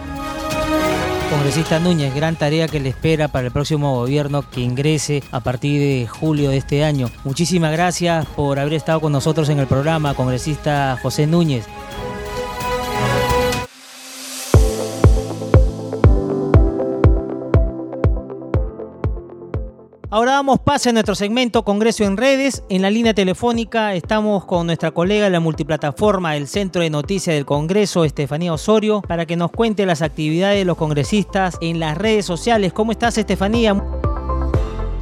Congresista 1.30 1.80
Núñez, 1.80 2.14
gran 2.14 2.36
tarea 2.36 2.68
que 2.68 2.78
le 2.78 2.90
espera 2.90 3.28
para 3.28 3.48
el 3.48 3.52
próximo 3.52 3.96
gobierno 3.96 4.48
que 4.48 4.60
ingrese 4.60 5.24
a 5.32 5.40
partir 5.40 5.80
de 5.80 6.06
julio 6.06 6.50
de 6.50 6.56
este 6.56 6.84
año. 6.84 7.08
Muchísimas 7.24 7.72
gracias 7.72 8.26
por 8.26 8.60
haber 8.60 8.74
estado 8.74 9.00
con 9.00 9.12
nosotros 9.12 9.48
en 9.48 9.58
el 9.58 9.66
programa, 9.66 10.14
congresista 10.14 10.96
José 11.02 11.26
Núñez. 11.26 11.66
Ahora 20.16 20.32
damos 20.32 20.60
pase 20.60 20.88
a 20.88 20.92
nuestro 20.94 21.14
segmento 21.14 21.62
Congreso 21.62 22.02
en 22.02 22.16
Redes. 22.16 22.64
En 22.70 22.80
la 22.80 22.88
línea 22.88 23.12
telefónica 23.12 23.92
estamos 23.92 24.46
con 24.46 24.64
nuestra 24.64 24.90
colega 24.90 25.24
de 25.24 25.30
la 25.30 25.40
multiplataforma 25.40 26.32
del 26.32 26.46
Centro 26.46 26.80
de 26.80 26.88
Noticias 26.88 27.36
del 27.36 27.44
Congreso, 27.44 28.02
Estefanía 28.02 28.54
Osorio, 28.54 29.02
para 29.02 29.26
que 29.26 29.36
nos 29.36 29.50
cuente 29.50 29.84
las 29.84 30.00
actividades 30.00 30.56
de 30.56 30.64
los 30.64 30.78
congresistas 30.78 31.58
en 31.60 31.80
las 31.80 31.98
redes 31.98 32.24
sociales. 32.24 32.72
¿Cómo 32.72 32.92
estás, 32.92 33.18
Estefanía? 33.18 33.72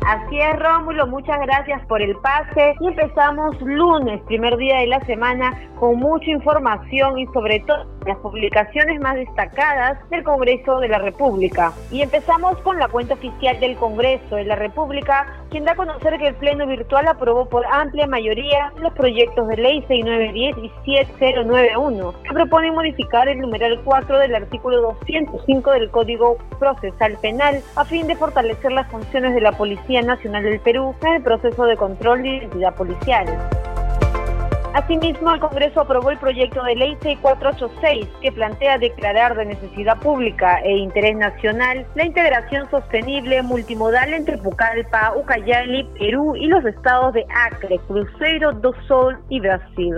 Así 0.04 0.37
es, 0.37 0.59
Rómulo, 0.59 1.06
muchas 1.06 1.38
gracias 1.42 1.80
por 1.87 2.02
el 2.02 2.16
pase. 2.16 2.75
Y 2.80 2.88
empezamos 2.88 3.54
lunes, 3.62 4.21
primer 4.26 4.56
día 4.56 4.80
de 4.80 4.88
la 4.88 5.00
semana, 5.06 5.71
con 5.78 5.97
mucha 5.97 6.28
información 6.28 7.21
y 7.21 7.26
sobre 7.26 7.61
todo 7.61 7.87
las 8.06 8.18
publicaciones 8.18 9.00
más 9.00 9.16
destacadas 9.16 9.99
del 10.11 10.23
Congreso 10.23 10.80
de 10.80 10.88
la 10.88 10.99
República. 10.99 11.73
Y 11.90 12.02
empezamos 12.02 12.58
con 12.62 12.78
la 12.78 12.88
cuenta 12.88 13.14
oficial 13.14 13.58
del 13.61 13.76
Congreso 13.76 14.37
de 14.37 14.44
la 14.44 14.56
República, 14.56 15.26
quien 15.50 15.64
da 15.64 15.73
a 15.73 15.76
conocer 15.76 16.18
que 16.18 16.28
el 16.28 16.34
Pleno 16.34 16.66
Virtual 16.66 17.06
aprobó 17.06 17.49
por 17.49 17.64
amplia 17.66 18.06
mayoría 18.06 18.73
los 18.80 18.92
proyectos 18.94 19.49
de 19.49 19.56
ley 19.56 19.84
6910 19.88 20.56
y 20.58 20.73
7091, 20.84 22.14
que 22.23 22.34
proponen 22.34 22.75
modificar 22.75 23.28
el 23.28 23.38
numeral 23.38 23.80
4 23.84 24.18
del 24.18 24.34
artículo 24.34 24.80
205 24.82 25.70
del 25.73 25.90
Código 25.90 26.37
Procesal 26.58 27.16
Penal, 27.20 27.62
a 27.76 27.84
fin 27.84 28.06
de 28.06 28.16
fortalecer 28.16 28.73
las 28.73 28.90
funciones 28.90 29.34
de 29.34 29.40
la 29.40 29.52
Policía 29.52 30.02
Nacional 30.02 30.42
del 30.42 30.61
Perú 30.61 30.94
en 31.02 31.14
el 31.14 31.23
proceso 31.23 31.64
de 31.64 31.76
control 31.76 32.23
de 32.23 32.37
identidad 32.37 32.75
policial. 32.75 33.26
Asimismo, 34.75 35.33
el 35.33 35.38
Congreso 35.38 35.83
aprobó 35.83 36.11
el 36.11 36.19
proyecto 36.19 36.61
de 36.64 36.75
ley 36.75 36.97
6486 37.00 38.09
que 38.21 38.33
plantea 38.33 38.76
declarar 38.76 39.37
de 39.37 39.47
necesidad 39.47 40.00
pública 40.00 40.59
e 40.64 40.78
interés 40.78 41.16
nacional 41.16 41.87
la 41.95 42.04
integración 42.04 42.69
sostenible 42.73 43.40
multimodal 43.43 44.12
entre 44.12 44.37
Pucallpa, 44.37 45.14
Ucayali, 45.16 45.85
Perú 45.97 46.35
y 46.35 46.49
los 46.49 46.64
estados 46.64 47.14
de 47.14 47.25
Acre, 47.33 47.78
Cruzeiro 47.87 48.50
do 48.50 48.75
Sol 48.88 49.16
y 49.28 49.38
Brasil. 49.38 49.95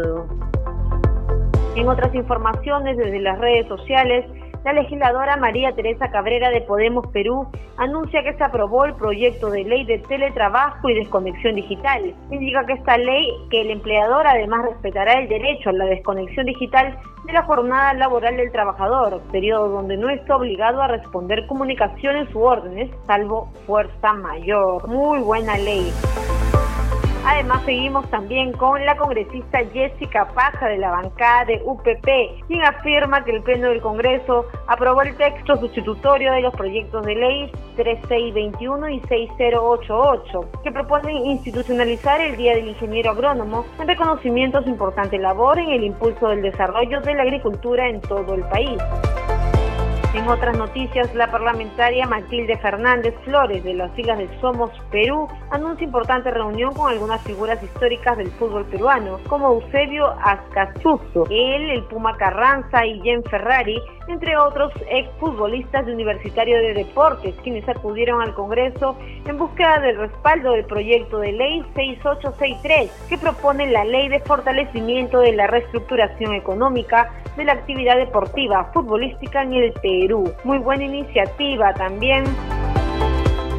En 1.75 1.88
otras 1.88 2.14
informaciones 2.14 2.99
desde 2.99 3.21
las 3.21 3.38
redes 3.38 3.66
sociales, 3.68 4.26
la 4.66 4.73
legisladora 4.73 5.37
María 5.37 5.70
Teresa 5.76 6.11
Cabrera 6.11 6.50
de 6.50 6.61
Podemos 6.61 7.06
Perú 7.12 7.46
anuncia 7.76 8.25
que 8.25 8.35
se 8.35 8.42
aprobó 8.42 8.85
el 8.85 8.94
proyecto 8.94 9.49
de 9.49 9.62
ley 9.62 9.85
de 9.85 9.99
teletrabajo 10.00 10.88
y 10.88 10.94
desconexión 10.94 11.54
digital. 11.54 12.12
Indica 12.32 12.66
que 12.66 12.73
esta 12.73 12.99
ley, 12.99 13.28
que 13.49 13.61
el 13.61 13.70
empleador 13.70 14.26
además 14.26 14.64
respetará 14.64 15.20
el 15.20 15.28
derecho 15.28 15.70
a 15.70 15.73
la 15.73 15.85
desconexión 15.85 16.46
digital 16.46 16.99
de 17.26 17.32
la 17.32 17.44
jornada 17.44 17.94
laboral 17.94 18.37
del 18.37 18.50
trabajador, 18.50 19.23
periodo 19.30 19.68
donde 19.68 19.96
no 19.96 20.11
está 20.11 20.35
obligado 20.35 20.82
a 20.82 20.88
responder 20.88 21.46
comunicaciones 21.46 22.35
u 22.35 22.40
órdenes, 22.40 22.90
salvo 23.06 23.49
fuerza 23.68 24.14
mayor. 24.14 24.88
Muy 24.88 25.20
buena 25.20 25.56
ley. 25.58 25.92
Además, 27.28 27.64
seguimos 27.64 28.09
también 28.09 28.52
con 28.52 28.87
la 28.87 28.97
congresista 28.97 29.59
Jessica 29.73 30.28
Paja 30.33 30.68
de 30.68 30.78
la 30.78 30.92
bancada 30.92 31.47
de 31.47 31.61
UPP, 31.64 32.47
quien 32.47 32.62
afirma 32.62 33.25
que 33.25 33.33
el 33.33 33.42
Pleno 33.42 33.68
del 33.68 33.80
Congreso 33.80 34.47
aprobó 34.68 35.02
el 35.02 35.16
texto 35.16 35.56
sustitutorio 35.56 36.33
de 36.33 36.42
los 36.42 36.54
proyectos 36.54 37.04
de 37.04 37.16
ley 37.16 37.50
3621 37.75 38.90
y 38.90 39.00
6088, 39.00 40.40
que 40.62 40.71
proponen 40.71 41.16
institucionalizar 41.26 42.21
el 42.21 42.37
Día 42.37 42.54
del 42.54 42.68
Ingeniero 42.68 43.11
Agrónomo 43.11 43.66
en 43.80 43.88
reconocimiento 43.88 44.59
a 44.59 44.62
su 44.62 44.68
importante 44.68 45.18
labor 45.18 45.59
en 45.59 45.71
el 45.71 45.83
impulso 45.83 46.28
del 46.28 46.42
desarrollo 46.42 47.00
de 47.00 47.14
la 47.14 47.25
agricultura 47.25 47.88
en 47.88 48.00
todo 48.02 48.35
el 48.35 48.45
país. 48.45 48.80
En 50.16 50.26
otras 50.28 50.56
noticias, 50.56 51.14
la 51.14 51.30
parlamentaria 51.30 52.06
Matilde 52.06 52.56
Fernández 52.56 53.14
Flores 53.26 53.62
de 53.62 53.75
las 53.75 53.92
filas 53.92 54.16
de 54.16 54.30
Somos 54.40 54.70
Perú 54.90 55.28
anuncia 55.50 55.85
importante 55.85 56.30
reunión 56.30 56.73
con 56.73 56.90
algunas 56.90 57.20
figuras 57.20 57.62
históricas 57.62 58.16
del 58.16 58.30
fútbol 58.30 58.64
peruano, 58.64 59.20
como 59.28 59.52
Eusebio 59.52 60.06
Azcazuzo, 60.25 61.26
él, 61.28 61.70
el 61.70 61.85
Puma 61.85 62.16
Carranza 62.16 62.87
y 62.87 62.99
Jen 63.02 63.23
Ferrari, 63.25 63.78
entre 64.08 64.38
otros 64.38 64.73
exfutbolistas 64.88 65.85
de 65.85 65.92
Universitario 65.92 66.56
de 66.58 66.73
Deportes, 66.73 67.35
quienes 67.42 67.68
acudieron 67.68 68.23
al 68.23 68.32
Congreso 68.32 68.96
en 69.26 69.37
búsqueda 69.37 69.80
del 69.80 69.99
respaldo 69.99 70.52
del 70.52 70.64
proyecto 70.64 71.18
de 71.18 71.32
ley 71.32 71.62
6863, 71.75 73.06
que 73.11 73.18
propone 73.18 73.70
la 73.70 73.85
ley 73.85 74.08
de 74.08 74.20
fortalecimiento 74.20 75.20
de 75.20 75.32
la 75.32 75.46
reestructuración 75.46 76.32
económica 76.32 77.12
de 77.37 77.44
la 77.44 77.52
actividad 77.52 77.96
deportiva 77.96 78.70
futbolística 78.73 79.42
en 79.42 79.52
el 79.52 79.75
Muy 80.44 80.58
buena 80.58 80.84
iniciativa 80.84 81.75
también. 81.75 82.25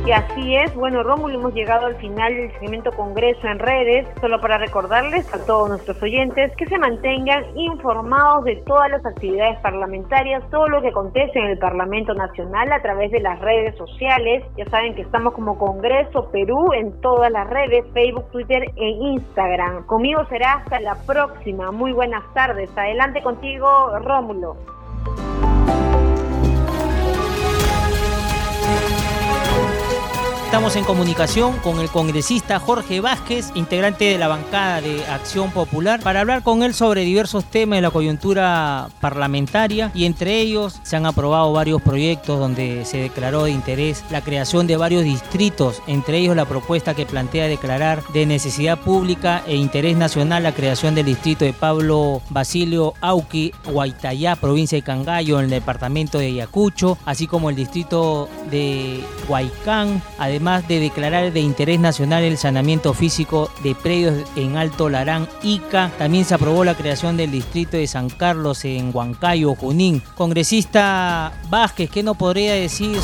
Y 0.08 0.12
así 0.13 0.56
es, 0.56 0.74
bueno 0.74 1.04
Rómulo, 1.04 1.38
hemos 1.38 1.54
llegado 1.54 1.88
al 1.88 1.98
final 1.98 2.34
del 2.34 2.50
segmento 2.54 2.94
Congreso 2.94 3.46
en 3.46 3.60
redes, 3.60 4.08
solo 4.22 4.39
para 4.39 4.58
recordarles 4.58 5.27
a 5.34 5.46
todos 5.46 5.68
nuestros 5.68 6.01
oyentes 6.01 6.56
que 6.56 6.66
se 6.66 6.77
mantengan 6.77 7.44
informados 7.58 8.46
de 8.46 8.56
todas 8.66 8.89
las 8.89 9.06
actividades 9.06 9.60
parlamentarias, 9.60 10.50
todo 10.50 10.70
lo 10.70 10.82
que 10.82 10.88
acontece 10.88 11.38
en 11.38 11.48
el 11.48 11.58
Parlamento 11.58 12.13
Nacional 12.13 12.72
a 12.72 12.82
través 12.82 13.12
de 13.12 13.20
las 13.20 13.38
redes 13.42 13.75
sociales. 13.75 14.46
Ya 14.56 14.63
saben 14.70 14.96
que 14.96 15.01
estamos 15.01 15.34
como 15.34 15.60
Congreso 15.60 16.32
Perú 16.32 16.72
en 16.72 17.01
todas 17.01 17.30
las 17.30 17.50
redes, 17.50 17.84
Facebook, 17.94 18.32
Twitter 18.32 18.63
e 18.77 18.88
Instagram. 18.88 19.88
Conmigo 19.88 20.24
será 20.30 20.54
hasta 20.54 20.80
la 20.80 20.96
próxima. 21.06 21.72
Muy 21.72 21.92
buenas 21.92 22.24
tardes. 22.34 22.70
Adelante 22.77 23.22
contigo, 23.22 23.68
Rómulo. 24.00 24.77
Estamos 30.48 30.77
en 30.77 30.86
comunicación 30.86 31.58
con 31.58 31.82
el 31.82 31.89
congresista 31.89 32.58
Jorge 32.58 33.01
Vázquez, 33.01 33.51
integrante 33.54 34.06
de 34.06 34.18
la 34.18 34.30
bancada 34.30 34.80
de 34.80 35.06
Acción 35.06 35.51
Popular, 35.51 36.00
para 36.00 36.22
hablar 36.22 36.42
con 36.42 36.63
él 36.63 36.74
sobre 36.74 37.01
diversos 37.01 37.44
temas 37.44 37.77
de 37.77 37.82
la 37.82 37.92
coyuntura 37.92 38.88
parlamentaria 39.01 39.92
y 39.94 40.06
entre 40.06 40.39
ellos 40.39 40.80
se 40.84 40.96
han 40.96 41.06
aprobado 41.06 41.51
varios 41.51 41.82
proyectos 41.82 42.39
donde 42.39 42.86
se 42.86 42.98
declaró 42.98 43.44
de 43.44 43.51
interés 43.51 44.06
la 44.10 44.22
creación 44.22 44.68
de 44.68 44.77
varios 44.77 45.04
distritos, 45.04 45.82
entre 45.86 46.20
ellos 46.20 46.38
la 46.38 46.46
propuesta 46.46 46.94
que 46.94 47.06
plantea 47.06 47.50
declarar 47.50 48.01
de 48.13 48.25
necesidad 48.25 48.80
pública 48.80 49.44
e 49.48 49.56
interés 49.58 49.98
nacional 49.98 50.44
la 50.44 50.54
creación 50.54 50.96
del 50.96 51.08
distrito 51.08 51.44
de 51.44 51.51
Pablo 51.51 52.22
Basilio 52.30 52.94
Auqui, 53.01 53.51
Guaitayá, 53.66 54.38
provincia 54.38 54.77
de 54.77 54.82
Cangallo, 54.82 55.39
en 55.39 55.46
el 55.46 55.51
departamento 55.51 56.20
de 56.20 56.27
Ayacucho, 56.27 56.98
así 57.04 57.27
como 57.27 57.50
el 57.50 57.58
distrito 57.58 58.30
de 58.50 59.04
Huaycán, 59.27 60.01
además 60.38 60.67
de 60.67 60.79
declarar 60.79 61.34
de 61.34 61.39
interés 61.39 61.79
nacional 61.79 62.22
el 62.22 62.38
saneamiento 62.38 62.94
físico 62.94 63.50
de 63.63 63.74
predios 63.74 64.24
en 64.36 64.56
Alto 64.56 64.88
Larán, 64.88 65.27
Ica. 65.41 65.91
También 65.98 66.25
se 66.25 66.36
aprobó 66.36 66.63
la 66.63 66.75
creación 66.75 67.17
del 67.17 67.32
distrito 67.32 67.75
de 67.75 67.88
San 67.88 68.12
Carlos 68.12 68.63
en 68.63 68.91
Huancayo, 68.94 69.56
Junín. 69.56 70.03
Congresista 70.13 71.34
Vázquez, 71.50 71.89
¿qué 71.89 72.03
no 72.03 72.13
podría 72.13 72.53
decir? 72.53 73.00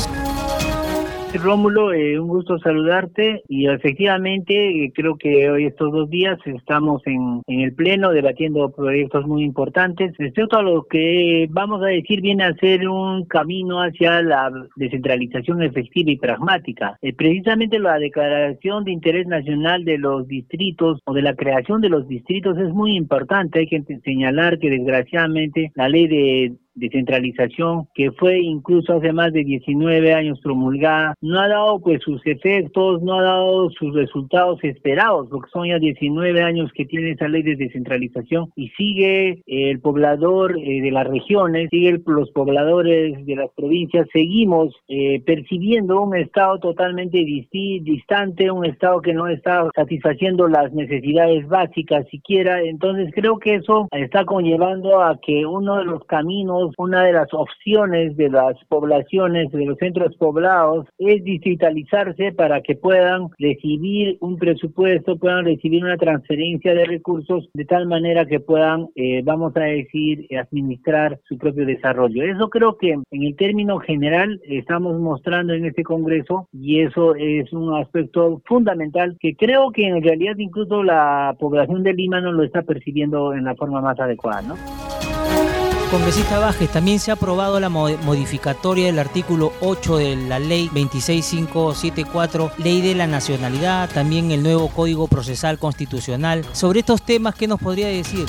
Rómulo, 1.38 1.92
eh, 1.92 2.18
un 2.18 2.28
gusto 2.28 2.58
saludarte 2.58 3.42
y 3.48 3.66
efectivamente 3.66 4.84
eh, 4.84 4.92
creo 4.94 5.16
que 5.16 5.50
hoy 5.50 5.66
estos 5.66 5.92
dos 5.92 6.08
días 6.08 6.38
estamos 6.44 7.02
en, 7.06 7.42
el 7.46 7.74
Pleno 7.74 8.10
debatiendo 8.10 8.70
proyectos 8.70 9.26
muy 9.26 9.42
importantes. 9.42 10.12
Respecto 10.18 10.58
a 10.58 10.62
lo 10.62 10.84
que 10.84 11.46
vamos 11.50 11.82
a 11.82 11.86
decir 11.86 12.20
viene 12.20 12.44
a 12.44 12.54
ser 12.54 12.88
un 12.88 13.24
camino 13.26 13.82
hacia 13.82 14.22
la 14.22 14.50
descentralización 14.76 15.62
efectiva 15.62 16.10
y 16.10 16.16
pragmática. 16.16 16.98
Eh, 17.02 17.12
precisamente 17.12 17.78
la 17.78 17.98
declaración 17.98 18.84
de 18.84 18.92
interés 18.92 19.26
nacional 19.26 19.84
de 19.84 19.98
los 19.98 20.28
distritos 20.28 21.00
o 21.04 21.14
de 21.14 21.22
la 21.22 21.34
creación 21.34 21.80
de 21.80 21.88
los 21.88 22.06
distritos 22.06 22.56
es 22.58 22.72
muy 22.72 22.96
importante. 22.96 23.60
Hay 23.60 23.66
que 23.66 23.82
señalar 24.04 24.58
que 24.58 24.70
desgraciadamente 24.70 25.72
la 25.74 25.88
ley 25.88 26.06
de 26.06 26.52
descentralización 26.74 27.88
que 27.94 28.10
fue 28.12 28.40
incluso 28.40 28.94
hace 28.94 29.12
más 29.12 29.32
de 29.32 29.44
19 29.44 30.14
años 30.14 30.40
promulgada, 30.40 31.14
no 31.20 31.40
ha 31.40 31.48
dado 31.48 31.80
pues 31.80 32.02
sus 32.02 32.24
efectos, 32.26 33.02
no 33.02 33.18
ha 33.18 33.22
dado 33.22 33.70
sus 33.70 33.94
resultados 33.94 34.62
esperados, 34.62 35.28
porque 35.30 35.50
son 35.52 35.68
ya 35.68 35.78
19 35.78 36.42
años 36.42 36.70
que 36.74 36.84
tiene 36.84 37.12
esa 37.12 37.28
ley 37.28 37.42
de 37.42 37.56
descentralización 37.56 38.50
y 38.56 38.68
sigue 38.70 39.42
el 39.46 39.80
poblador 39.80 40.58
eh, 40.58 40.80
de 40.80 40.90
las 40.90 41.06
regiones, 41.06 41.68
sigue 41.70 42.00
los 42.06 42.30
pobladores 42.30 43.24
de 43.24 43.36
las 43.36 43.50
provincias, 43.52 44.06
seguimos 44.12 44.74
eh, 44.88 45.22
percibiendo 45.24 46.00
un 46.00 46.16
estado 46.16 46.58
totalmente 46.58 47.18
distante, 47.18 48.50
un 48.50 48.64
estado 48.64 49.00
que 49.00 49.14
no 49.14 49.28
está 49.28 49.68
satisfaciendo 49.74 50.48
las 50.48 50.72
necesidades 50.72 51.46
básicas 51.48 52.06
siquiera, 52.08 52.62
entonces 52.62 53.12
creo 53.14 53.38
que 53.38 53.56
eso 53.56 53.88
está 53.92 54.24
conllevando 54.24 55.00
a 55.00 55.18
que 55.20 55.46
uno 55.46 55.78
de 55.78 55.84
los 55.84 56.04
caminos 56.04 56.63
una 56.78 57.04
de 57.04 57.12
las 57.12 57.28
opciones 57.32 58.16
de 58.16 58.30
las 58.30 58.56
poblaciones, 58.68 59.50
de 59.52 59.66
los 59.66 59.78
centros 59.78 60.14
poblados, 60.16 60.86
es 60.98 61.22
digitalizarse 61.24 62.32
para 62.32 62.60
que 62.60 62.74
puedan 62.74 63.28
recibir 63.38 64.16
un 64.20 64.36
presupuesto, 64.36 65.16
puedan 65.16 65.44
recibir 65.44 65.84
una 65.84 65.96
transferencia 65.96 66.74
de 66.74 66.84
recursos 66.84 67.48
de 67.54 67.64
tal 67.64 67.86
manera 67.86 68.26
que 68.26 68.40
puedan, 68.40 68.88
eh, 68.94 69.22
vamos 69.24 69.56
a 69.56 69.60
decir, 69.60 70.26
administrar 70.38 71.20
su 71.28 71.38
propio 71.38 71.66
desarrollo. 71.66 72.22
Eso 72.22 72.48
creo 72.48 72.76
que 72.76 72.92
en 72.92 73.22
el 73.22 73.36
término 73.36 73.78
general 73.78 74.40
estamos 74.44 74.98
mostrando 75.00 75.52
en 75.52 75.66
este 75.66 75.82
Congreso 75.82 76.48
y 76.52 76.80
eso 76.80 77.14
es 77.14 77.52
un 77.52 77.74
aspecto 77.74 78.40
fundamental 78.44 79.16
que 79.20 79.34
creo 79.36 79.70
que 79.70 79.86
en 79.86 80.02
realidad 80.02 80.36
incluso 80.38 80.82
la 80.82 81.36
población 81.38 81.82
de 81.82 81.94
Lima 81.94 82.20
no 82.20 82.32
lo 82.32 82.44
está 82.44 82.62
percibiendo 82.62 83.34
en 83.34 83.44
la 83.44 83.54
forma 83.54 83.80
más 83.80 83.98
adecuada, 83.98 84.42
¿no? 84.42 84.54
Congresista 85.90 86.38
Bajes, 86.38 86.70
también 86.70 86.98
se 86.98 87.10
ha 87.10 87.14
aprobado 87.14 87.60
la 87.60 87.68
modificatoria 87.68 88.86
del 88.86 88.98
artículo 88.98 89.52
8 89.60 89.96
de 89.98 90.16
la 90.16 90.38
ley 90.38 90.68
26574, 90.72 92.52
ley 92.58 92.80
de 92.80 92.94
la 92.94 93.06
nacionalidad, 93.06 93.88
también 93.90 94.30
el 94.30 94.42
nuevo 94.42 94.68
Código 94.68 95.06
Procesal 95.06 95.58
Constitucional. 95.58 96.44
Sobre 96.52 96.80
estos 96.80 97.02
temas, 97.02 97.34
¿qué 97.34 97.46
nos 97.46 97.60
podría 97.60 97.88
decir? 97.88 98.26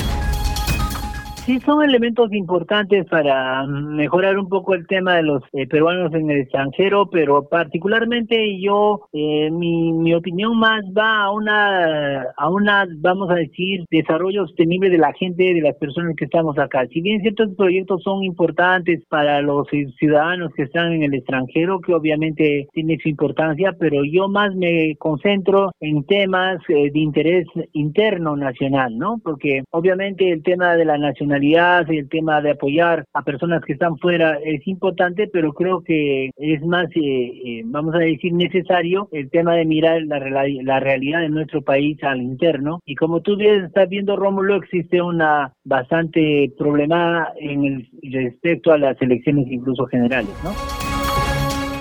Sí, 1.46 1.60
son 1.60 1.84
elementos 1.84 2.34
importantes 2.34 3.06
para 3.06 3.68
mejorar 3.68 4.40
un 4.40 4.50
poco 4.50 4.74
el 4.74 4.88
tema 4.88 5.18
de 5.18 5.22
los 5.22 5.44
eh, 5.54 5.68
peruanos 5.68 6.12
en 6.16 6.28
el 6.32 6.40
extranjero, 6.40 7.08
pero 7.12 7.48
particularmente 7.48 8.60
yo, 8.60 9.08
eh, 9.14 9.52
mi, 9.52 9.94
mi 9.94 10.16
opinión 10.16 10.58
más 10.58 10.84
va 10.86 11.26
a 11.26 11.32
una, 11.32 12.24
a 12.36 12.50
una, 12.50 12.88
vamos 12.98 13.30
a 13.30 13.36
decir, 13.36 13.86
desarrollo 13.92 14.48
sostenible 14.48 14.90
de 14.90 14.98
la 14.98 15.14
gente, 15.14 15.54
de 15.54 15.62
las 15.62 15.76
personas 15.76 16.16
que 16.18 16.26
estamos 16.26 16.58
acá. 16.58 16.88
Si 16.88 17.00
bien 17.02 17.22
ciertos 17.22 17.54
proyectos 17.56 18.02
son 18.02 18.24
importantes 18.24 19.04
para 19.08 19.40
los 19.44 19.68
ciudadanos 20.00 20.52
que 20.56 20.64
están 20.64 20.94
en 20.94 21.04
el 21.04 21.14
extranjero, 21.14 21.80
que 21.80 21.94
obviamente 21.94 22.70
tiene 22.74 22.98
su 23.04 23.08
importancia, 23.08 23.76
pero 23.80 24.04
yo 24.04 24.28
más 24.28 24.56
me 24.56 24.96
concentro 24.98 25.74
en 25.80 26.08
temas 26.08 26.58
eh, 26.70 26.90
de 26.92 27.00
interés 27.00 27.46
interno 27.74 28.36
nacional, 28.36 28.98
¿no? 28.98 29.20
Porque 29.24 29.62
obviamente 29.70 30.32
el 30.32 30.42
tema 30.42 30.76
de 30.76 30.86
la 30.86 30.98
nacionalidad 30.98 31.35
el 31.36 32.10
tema 32.10 32.42
de 32.42 32.52
apoyar 32.52 33.06
a 33.14 33.22
personas 33.24 33.64
que 33.66 33.74
están 33.74 33.98
fuera 33.98 34.38
es 34.44 34.66
importante, 34.68 35.28
pero 35.32 35.54
creo 35.54 35.82
que 35.84 36.32
es 36.36 36.62
más, 36.66 36.88
eh, 36.96 37.00
eh, 37.00 37.62
vamos 37.66 37.96
a 37.96 38.00
decir, 38.00 38.34
necesario 38.34 39.10
el 39.12 39.30
tema 39.30 39.56
de 39.56 39.66
mirar 39.66 40.02
la, 40.04 40.20
la 40.20 40.80
realidad 40.80 41.22
de 41.22 41.30
nuestro 41.30 41.62
país 41.62 42.02
al 42.04 42.22
interno. 42.22 42.80
Y 42.86 42.96
como 42.96 43.22
tú 43.22 43.36
bien 43.36 43.66
estás 43.66 43.90
viendo, 43.90 44.16
Rómulo, 44.16 44.56
existe 44.56 45.02
una 45.02 45.54
bastante 45.64 46.52
problema 46.58 47.30
en 47.40 47.66
el 47.66 47.90
respecto 48.12 48.72
a 48.72 48.78
las 48.78 49.02
elecciones 49.02 49.48
incluso 49.50 49.86
generales, 49.86 50.34
¿no? 50.44 50.85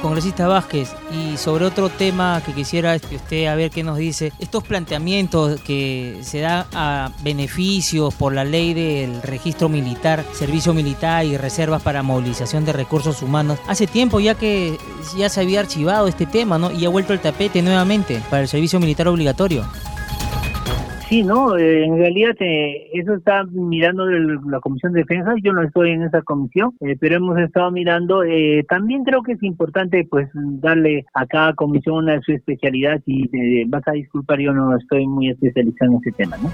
Congresista 0.05 0.47
Vázquez, 0.47 0.93
y 1.11 1.39
sobre 1.39 1.65
otro 1.65 1.89
tema 1.89 2.43
que 2.45 2.53
quisiera 2.53 2.99
que 2.99 3.17
usted 3.17 3.47
a 3.47 3.55
ver 3.55 3.71
qué 3.71 3.83
nos 3.83 3.97
dice, 3.97 4.35
estos 4.39 4.63
planteamientos 4.63 5.59
que 5.63 6.19
se 6.21 6.41
da 6.41 6.67
a 6.75 7.11
beneficios 7.23 8.13
por 8.15 8.35
la 8.35 8.45
ley 8.45 8.75
del 8.75 9.23
registro 9.23 9.71
militar, 9.71 10.23
servicio 10.35 10.75
militar 10.75 11.25
y 11.25 11.39
reservas 11.39 11.81
para 11.81 12.03
movilización 12.03 12.67
de 12.67 12.75
recursos 12.75 13.23
humanos, 13.23 13.59
hace 13.67 13.87
tiempo 13.87 14.21
ya 14.21 14.35
que 14.35 14.77
ya 15.17 15.31
se 15.31 15.41
había 15.41 15.61
archivado 15.61 16.07
este 16.07 16.27
tema, 16.27 16.59
¿no? 16.59 16.71
Y 16.71 16.85
ha 16.85 16.91
vuelto 16.91 17.15
el 17.15 17.21
tapete 17.21 17.63
nuevamente 17.63 18.21
para 18.29 18.43
el 18.43 18.49
servicio 18.49 18.79
militar 18.81 19.09
obligatorio. 19.09 19.65
Sí, 21.15 21.23
no, 21.23 21.57
eh, 21.57 21.85
en 21.85 21.97
realidad 21.97 22.35
eh, 22.41 22.91
eso 22.93 23.15
está 23.15 23.45
mirando 23.45 24.05
la 24.05 24.59
Comisión 24.59 24.93
de 24.93 25.03
Defensa, 25.03 25.33
yo 25.41 25.53
no 25.53 25.63
estoy 25.63 25.93
en 25.93 26.03
esa 26.03 26.23
comisión, 26.23 26.75
eh, 26.81 26.97
pero 26.99 27.15
hemos 27.15 27.39
estado 27.39 27.71
mirando, 27.71 28.23
también 28.69 29.05
creo 29.05 29.23
que 29.23 29.35
es 29.35 29.43
importante 29.45 30.05
pues 30.11 30.29
darle 30.35 31.07
a 31.15 31.25
cada 31.27 31.55
comisión 31.55 31.99
una 31.99 32.15
de 32.15 32.23
su 32.23 32.33
especialidad 32.33 33.01
y 33.07 33.65
vas 33.67 33.87
a 33.87 33.93
disculpar, 33.93 34.41
yo 34.41 34.53
no 34.53 34.77
estoy 34.77 35.07
muy 35.07 35.31
especializado 35.31 35.93
en 35.93 35.99
ese 35.99 36.11
tema, 36.11 36.37
¿no? 36.39 36.51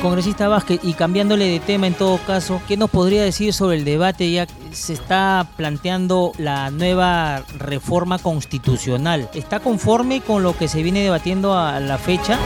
Congresista 0.00 0.48
Vázquez, 0.48 0.80
y 0.82 0.94
cambiándole 0.94 1.48
de 1.48 1.60
tema 1.60 1.86
en 1.86 1.94
todo 1.94 2.18
caso, 2.26 2.62
¿qué 2.66 2.78
nos 2.78 2.88
podría 2.88 3.22
decir 3.22 3.52
sobre 3.52 3.76
el 3.76 3.84
debate 3.84 4.32
ya 4.32 4.46
se 4.70 4.94
está 4.94 5.46
planteando 5.58 6.32
la 6.38 6.70
nueva 6.70 7.42
reforma 7.58 8.18
constitucional? 8.18 9.28
¿Está 9.34 9.60
conforme 9.60 10.22
con 10.22 10.42
lo 10.42 10.56
que 10.56 10.66
se 10.66 10.82
viene 10.82 11.02
debatiendo 11.02 11.52
a 11.52 11.78
la 11.78 11.98
fecha? 11.98 12.38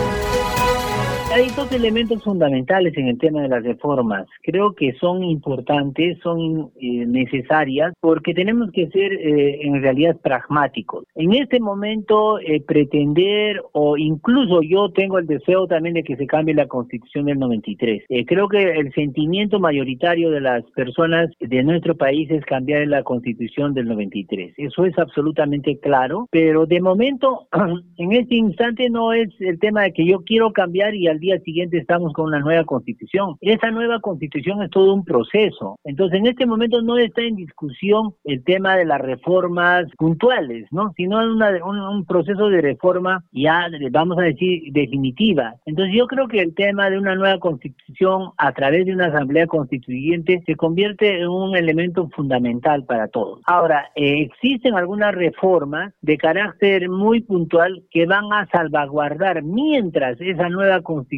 Hay 1.35 1.49
dos 1.57 1.73
elementos 1.73 2.23
fundamentales 2.23 2.95
en 2.99 3.09
el 3.09 3.19
tema 3.19 3.41
de 3.41 3.49
las 3.49 3.65
reformas. 3.65 4.27
Creo 4.43 4.75
que 4.75 4.93
son 5.01 5.25
importantes, 5.25 6.19
son 6.23 6.71
eh, 6.79 7.07
necesarias, 7.07 7.95
porque 8.01 8.35
tenemos 8.35 8.71
que 8.71 8.89
ser 8.89 9.15
eh, 9.15 9.61
en 9.63 9.81
realidad 9.81 10.19
pragmáticos. 10.23 11.07
En 11.15 11.33
este 11.33 11.59
momento, 11.59 12.39
eh, 12.39 12.61
pretender, 12.61 13.63
o 13.73 13.97
incluso 13.97 14.61
yo 14.61 14.91
tengo 14.91 15.19
el 15.19 15.27
deseo 15.27 15.67
también 15.67 15.95
de 15.95 16.03
que 16.03 16.17
se 16.17 16.27
cambie 16.27 16.55
la 16.55 16.67
constitución 16.67 17.25
del 17.25 17.39
93. 17.39 18.05
creo 18.27 18.47
que 18.49 18.63
el 18.63 18.93
sentimiento 18.93 19.59
mayoritario 19.59 20.31
de 20.31 20.43
las 20.43 20.65
personas 20.73 21.31
de 21.41 21.63
nuestro 21.63 21.97
país 21.97 22.31
es 22.31 22.45
cambiar 22.45 22.87
la 22.89 23.05
constitución 23.05 23.73
del 23.73 23.89
93. 23.89 24.53
Eso 24.59 24.85
es 24.85 24.99
absolutamente 24.99 25.79
claro, 25.79 26.29
pero 26.31 26.67
de 26.67 26.83
momento, 26.83 27.49
en 27.97 28.13
este 28.13 28.35
instante 28.35 28.91
no 28.91 29.15
es 29.15 29.31
el 29.41 29.59
tema 29.59 29.85
de 29.85 29.95
que 29.95 30.05
yo 30.05 30.25
quiero 30.27 30.53
cambiar 30.53 30.95
y 30.95 31.09
al 31.09 31.22
día 31.23 31.39
siguiente 31.41 31.79
estamos 31.79 32.13
con 32.13 32.27
una 32.27 32.41
nueva 32.41 32.65
constitución. 32.65 33.37
Esa 33.41 33.71
nueva 33.71 34.01
constitución 34.01 34.63
es 34.63 34.71
todo 34.71 34.93
un 34.93 35.05
proceso. 35.05 35.79
Entonces, 35.85 36.19
en 36.19 36.27
este 36.27 36.45
momento 36.45 36.83
no 36.83 36.99
está 36.99 37.23
en 37.23 37.37
discusión 37.37 38.15
el 38.25 38.45
tema 38.45 38.77
de 38.77 38.85
las 38.85 39.01
reformas 39.01 39.87
puntuales, 39.97 40.67
¿no? 40.71 40.93
Sino 40.97 41.19
una, 41.19 41.53
un, 41.65 41.79
un 41.79 42.05
proceso 42.05 42.49
de 42.49 42.61
reforma 42.61 43.25
ya, 43.33 43.69
vamos 43.91 44.19
a 44.19 44.23
decir, 44.23 44.73
definitiva. 44.73 45.55
Entonces, 45.65 45.95
yo 45.97 46.07
creo 46.07 46.29
que 46.29 46.41
el 46.41 46.55
tema 46.55 46.91
de 46.91 46.99
una 46.99 47.15
nueva 47.15 47.39
constitución 47.39 48.31
a 48.37 48.53
través 48.53 48.85
de 48.85 48.93
una 48.93 49.07
asamblea 49.07 49.47
constituyente 49.47 50.43
se 50.45 50.57
convierte 50.57 51.21
en 51.21 51.29
un 51.29 51.57
elemento 51.57 52.09
fundamental 52.11 52.85
para 52.85 53.09
todos. 53.09 53.41
Ahora, 53.47 53.91
eh, 53.95 54.23
existen 54.23 54.75
algunas 54.75 55.15
reformas 55.15 55.95
de 56.01 56.19
carácter 56.19 56.89
muy 56.89 57.21
puntual 57.21 57.85
que 57.91 58.07
van 58.07 58.33
a 58.33 58.47
salvaguardar 58.47 59.43
mientras 59.43 60.21
esa 60.21 60.49
nueva 60.49 60.81
constitución 60.81 61.12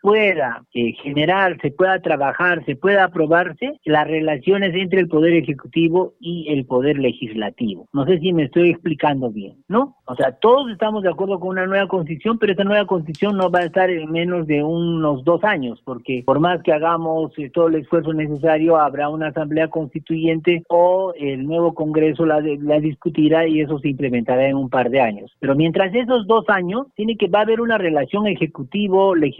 pueda 0.00 0.64
eh, 0.74 0.92
generarse, 1.02 1.70
pueda 1.70 2.00
trabajar, 2.00 2.64
se 2.64 2.76
pueda 2.76 3.04
aprobarse, 3.04 3.78
las 3.84 4.06
relaciones 4.06 4.74
entre 4.74 5.00
el 5.00 5.08
Poder 5.08 5.34
Ejecutivo 5.34 6.14
y 6.20 6.46
el 6.50 6.64
Poder 6.66 6.98
Legislativo. 6.98 7.88
No 7.92 8.04
sé 8.06 8.18
si 8.18 8.32
me 8.32 8.44
estoy 8.44 8.70
explicando 8.70 9.30
bien, 9.30 9.56
¿no? 9.68 9.96
O 10.06 10.14
sea, 10.14 10.32
todos 10.32 10.70
estamos 10.70 11.02
de 11.02 11.10
acuerdo 11.10 11.40
con 11.40 11.50
una 11.50 11.66
nueva 11.66 11.88
constitución, 11.88 12.38
pero 12.38 12.52
esta 12.52 12.64
nueva 12.64 12.86
constitución 12.86 13.36
no 13.36 13.50
va 13.50 13.60
a 13.60 13.64
estar 13.64 13.90
en 13.90 14.10
menos 14.10 14.46
de 14.46 14.62
unos 14.62 15.24
dos 15.24 15.42
años, 15.44 15.80
porque 15.84 16.22
por 16.24 16.40
más 16.40 16.62
que 16.62 16.72
hagamos 16.72 17.32
eh, 17.38 17.50
todo 17.50 17.68
el 17.68 17.76
esfuerzo 17.76 18.12
necesario, 18.12 18.76
habrá 18.76 19.08
una 19.08 19.28
asamblea 19.28 19.68
constituyente 19.68 20.62
o 20.68 21.12
el 21.18 21.46
nuevo 21.46 21.74
Congreso 21.74 22.26
la, 22.26 22.40
la 22.40 22.80
discutirá 22.80 23.46
y 23.46 23.60
eso 23.60 23.78
se 23.78 23.88
implementará 23.88 24.48
en 24.48 24.56
un 24.56 24.68
par 24.68 24.90
de 24.90 25.00
años. 25.00 25.32
Pero 25.40 25.54
mientras 25.54 25.94
esos 25.94 26.26
dos 26.26 26.44
años, 26.48 26.86
tiene 26.94 27.16
que 27.16 27.28
va 27.28 27.40
a 27.40 27.42
haber 27.42 27.60
una 27.60 27.78
relación 27.78 28.26
ejecutivo-legislativo. 28.26 29.33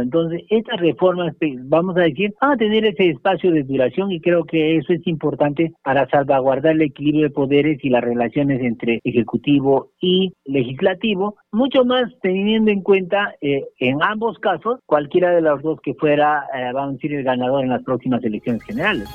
Entonces, 0.00 0.42
estas 0.50 0.80
reformas, 0.80 1.34
pues, 1.38 1.56
vamos 1.68 1.96
a 1.96 2.02
decir, 2.02 2.34
van 2.40 2.52
a 2.52 2.56
tener 2.56 2.84
ese 2.84 3.10
espacio 3.10 3.50
de 3.52 3.62
duración 3.62 4.12
y 4.12 4.20
creo 4.20 4.44
que 4.44 4.76
eso 4.76 4.92
es 4.92 5.06
importante 5.06 5.72
para 5.82 6.08
salvaguardar 6.08 6.74
el 6.74 6.82
equilibrio 6.82 7.24
de 7.24 7.30
poderes 7.30 7.78
y 7.82 7.90
las 7.90 8.02
relaciones 8.02 8.60
entre 8.62 9.00
ejecutivo 9.04 9.90
y 10.00 10.32
legislativo, 10.44 11.36
mucho 11.52 11.84
más 11.84 12.04
teniendo 12.22 12.70
en 12.70 12.82
cuenta 12.82 13.34
eh, 13.40 13.64
en 13.78 14.02
ambos 14.02 14.38
casos 14.38 14.80
cualquiera 14.86 15.30
de 15.30 15.42
los 15.42 15.62
dos 15.62 15.80
que 15.82 15.94
fuera, 15.94 16.46
eh, 16.54 16.70
vamos 16.72 16.90
a 16.90 16.92
decir, 16.94 17.14
el 17.14 17.24
ganador 17.24 17.64
en 17.64 17.70
las 17.70 17.82
próximas 17.82 18.22
elecciones 18.24 18.62
generales. 18.64 19.08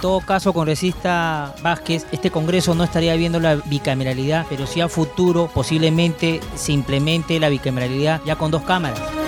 En 0.00 0.08
todo 0.08 0.20
caso, 0.20 0.54
congresista 0.54 1.54
Vázquez, 1.60 2.06
este 2.10 2.30
Congreso 2.30 2.74
no 2.74 2.84
estaría 2.84 3.14
viendo 3.16 3.38
la 3.38 3.56
bicameralidad, 3.56 4.46
pero 4.48 4.66
sí 4.66 4.80
a 4.80 4.88
futuro 4.88 5.50
posiblemente 5.52 6.40
se 6.54 6.72
implemente 6.72 7.38
la 7.38 7.50
bicameralidad 7.50 8.22
ya 8.24 8.36
con 8.36 8.50
dos 8.50 8.62
cámaras. 8.62 9.19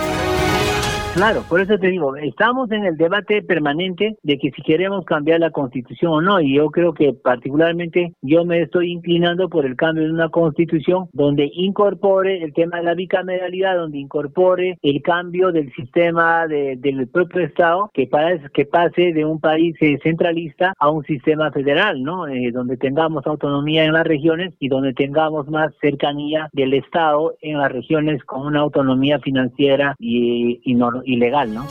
Claro, 1.14 1.44
por 1.46 1.60
eso 1.60 1.76
te 1.76 1.88
digo, 1.88 2.16
estamos 2.16 2.70
en 2.70 2.86
el 2.86 2.96
debate 2.96 3.42
permanente 3.42 4.16
de 4.22 4.38
que 4.38 4.50
si 4.50 4.62
queremos 4.62 5.04
cambiar 5.04 5.40
la 5.40 5.50
constitución 5.50 6.10
o 6.10 6.20
no, 6.22 6.40
y 6.40 6.56
yo 6.56 6.70
creo 6.70 6.94
que 6.94 7.12
particularmente 7.12 8.14
yo 8.22 8.46
me 8.46 8.62
estoy 8.62 8.92
inclinando 8.92 9.50
por 9.50 9.66
el 9.66 9.76
cambio 9.76 10.04
de 10.04 10.10
una 10.10 10.30
constitución 10.30 11.08
donde 11.12 11.50
incorpore 11.52 12.42
el 12.42 12.54
tema 12.54 12.78
de 12.78 12.84
la 12.84 12.94
bicameralidad, 12.94 13.76
donde 13.76 13.98
incorpore 13.98 14.78
el 14.80 15.02
cambio 15.02 15.52
del 15.52 15.70
sistema 15.74 16.46
de, 16.46 16.76
del 16.78 17.06
propio 17.08 17.42
Estado, 17.42 17.90
que, 17.92 18.06
para, 18.06 18.38
que 18.48 18.64
pase 18.64 19.12
de 19.12 19.26
un 19.26 19.38
país 19.38 19.76
eh, 19.80 19.98
centralista 20.02 20.72
a 20.78 20.88
un 20.88 21.04
sistema 21.04 21.52
federal, 21.52 22.02
¿no? 22.02 22.26
Eh, 22.26 22.50
donde 22.52 22.78
tengamos 22.78 23.26
autonomía 23.26 23.84
en 23.84 23.92
las 23.92 24.06
regiones 24.06 24.54
y 24.58 24.68
donde 24.68 24.94
tengamos 24.94 25.46
más 25.48 25.74
cercanía 25.78 26.48
del 26.54 26.72
Estado 26.72 27.34
en 27.42 27.58
las 27.58 27.70
regiones 27.70 28.24
con 28.24 28.46
una 28.46 28.60
autonomía 28.60 29.18
financiera 29.18 29.94
y, 29.98 30.58
y 30.64 30.74
no, 30.74 31.01
ilegal, 31.04 31.54
¿no? 31.54 31.66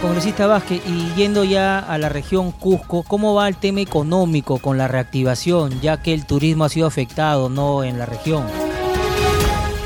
Congresista 0.00 0.48
Vázquez, 0.48 0.82
y 0.88 1.14
yendo 1.14 1.44
ya 1.44 1.78
a 1.78 1.96
la 1.96 2.08
región 2.08 2.50
Cusco, 2.50 3.04
¿cómo 3.04 3.34
va 3.34 3.46
el 3.46 3.56
tema 3.56 3.80
económico 3.80 4.58
con 4.58 4.76
la 4.76 4.88
reactivación, 4.88 5.80
ya 5.80 6.02
que 6.02 6.12
el 6.12 6.26
turismo 6.26 6.64
ha 6.64 6.68
sido 6.68 6.88
afectado 6.88 7.48
no 7.48 7.84
en 7.84 7.98
la 7.98 8.06
región? 8.06 8.44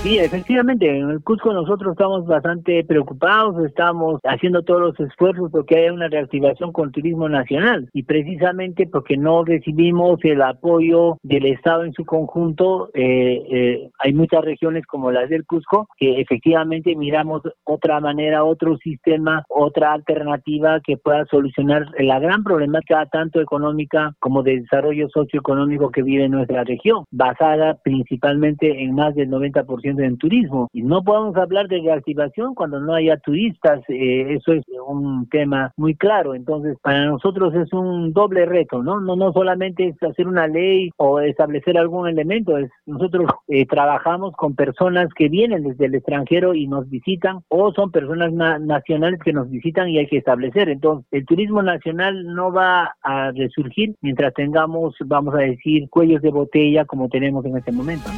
Sí, 0.07 0.21
efectivamente, 0.21 0.89
en 0.89 1.11
el 1.11 1.21
Cusco 1.21 1.53
nosotros 1.53 1.91
estamos 1.91 2.27
bastante 2.27 2.85
preocupados, 2.85 3.57
estamos 3.67 4.21
haciendo 4.23 4.63
todos 4.63 4.81
los 4.81 5.01
esfuerzos 5.01 5.51
porque 5.51 5.79
haya 5.79 5.93
una 5.93 6.07
reactivación 6.07 6.71
con 6.71 6.93
turismo 6.93 7.29
nacional 7.29 7.91
y 7.93 8.05
precisamente 8.05 8.87
porque 8.87 9.17
no 9.17 9.45
recibimos 9.45 10.21
el 10.23 10.43
apoyo 10.43 11.19
del 11.25 11.47
Estado 11.47 11.83
en 11.83 11.93
su 11.93 12.05
conjunto, 12.05 12.89
eh, 12.95 13.43
eh, 13.51 13.91
hay 13.99 14.15
muchas 14.15 14.45
regiones 14.45 14.87
como 14.87 15.11
las 15.11 15.29
del 15.29 15.45
Cusco 15.45 15.89
que 15.99 16.21
efectivamente 16.21 16.95
miramos 16.95 17.43
otra 17.65 17.99
manera, 17.99 18.45
otro 18.45 18.77
sistema, 18.77 19.43
otra 19.49 19.93
alternativa 19.93 20.79
que 20.87 20.99
pueda 20.99 21.25
solucionar 21.25 21.85
la 21.99 22.21
gran 22.21 22.45
problemática 22.45 23.07
tanto 23.07 23.41
económica 23.41 24.15
como 24.21 24.45
de 24.45 24.61
desarrollo 24.61 25.09
socioeconómico 25.09 25.91
que 25.91 26.05
vive 26.05 26.29
nuestra 26.29 26.63
región, 26.63 27.07
basada 27.11 27.75
principalmente 27.83 28.85
en 28.85 28.95
más 28.95 29.13
del 29.17 29.31
90% 29.31 29.96
en 29.99 30.17
turismo. 30.19 30.69
Y 30.73 30.83
no 30.83 31.03
podemos 31.03 31.37
hablar 31.37 31.69
de 31.69 31.81
reactivación 31.81 32.55
cuando 32.55 32.81
no 32.81 32.95
haya 32.95 33.17
turistas, 33.19 33.81
eh, 33.89 34.35
eso 34.35 34.53
es 34.53 34.65
un 34.87 35.29
tema 35.29 35.73
muy 35.77 35.95
claro. 35.95 36.35
Entonces, 36.35 36.77
para 36.83 37.07
nosotros 37.07 37.55
es 37.55 37.73
un 37.73 38.13
doble 38.13 38.47
reto, 38.47 38.83
¿no? 38.83 39.01
No, 39.01 39.17
no 39.17 39.33
solamente 39.33 39.89
es 39.89 40.03
hacer 40.03 40.29
una 40.29 40.47
ley 40.47 40.91
o 40.97 41.21
establecer 41.21 41.79
algún 41.79 42.09
elemento, 42.09 42.57
es 42.59 42.71
nosotros 42.87 43.31
eh, 43.49 43.67
trabajamos 43.67 44.33
con 44.35 44.55
personas 44.55 45.09
que 45.15 45.29
vienen 45.29 45.65
desde 45.65 45.87
el 45.87 45.95
extranjero 45.95 46.55
y 46.55 46.67
nos 46.67 46.89
visitan 46.89 47.41
o 47.49 47.73
son 47.73 47.91
personas 47.91 48.33
nacionales 48.33 49.21
que 49.25 49.33
nos 49.33 49.51
visitan 49.51 49.89
y 49.89 49.99
hay 49.99 50.07
que 50.07 50.19
establecer. 50.19 50.69
Entonces, 50.69 51.07
el 51.11 51.27
turismo 51.27 51.63
nacional 51.63 52.25
no 52.35 52.53
va 52.53 52.95
a 53.03 53.33
resurgir 53.33 53.95
mientras 54.01 54.35
tengamos, 54.35 54.95
vamos 55.05 55.35
a 55.35 55.39
decir, 55.39 55.89
cuellos 55.91 56.23
de 56.23 56.31
botella 56.31 56.85
como 56.85 57.09
tenemos 57.09 57.45
en 57.45 57.57
este 57.57 57.73
momento. 57.73 58.09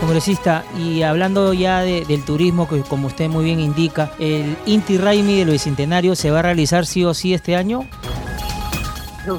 Congresista, 0.00 0.64
y 0.78 1.02
hablando 1.02 1.52
ya 1.54 1.80
del 1.82 2.24
turismo, 2.24 2.68
que 2.68 2.80
como 2.82 3.06
usted 3.06 3.28
muy 3.28 3.44
bien 3.44 3.60
indica, 3.60 4.10
¿el 4.18 4.56
Inti 4.66 4.98
Raimi 4.98 5.38
del 5.38 5.50
Bicentenario 5.50 6.14
se 6.14 6.30
va 6.30 6.40
a 6.40 6.42
realizar 6.42 6.86
sí 6.86 7.04
o 7.04 7.14
sí 7.14 7.34
este 7.34 7.56
año? 7.56 7.80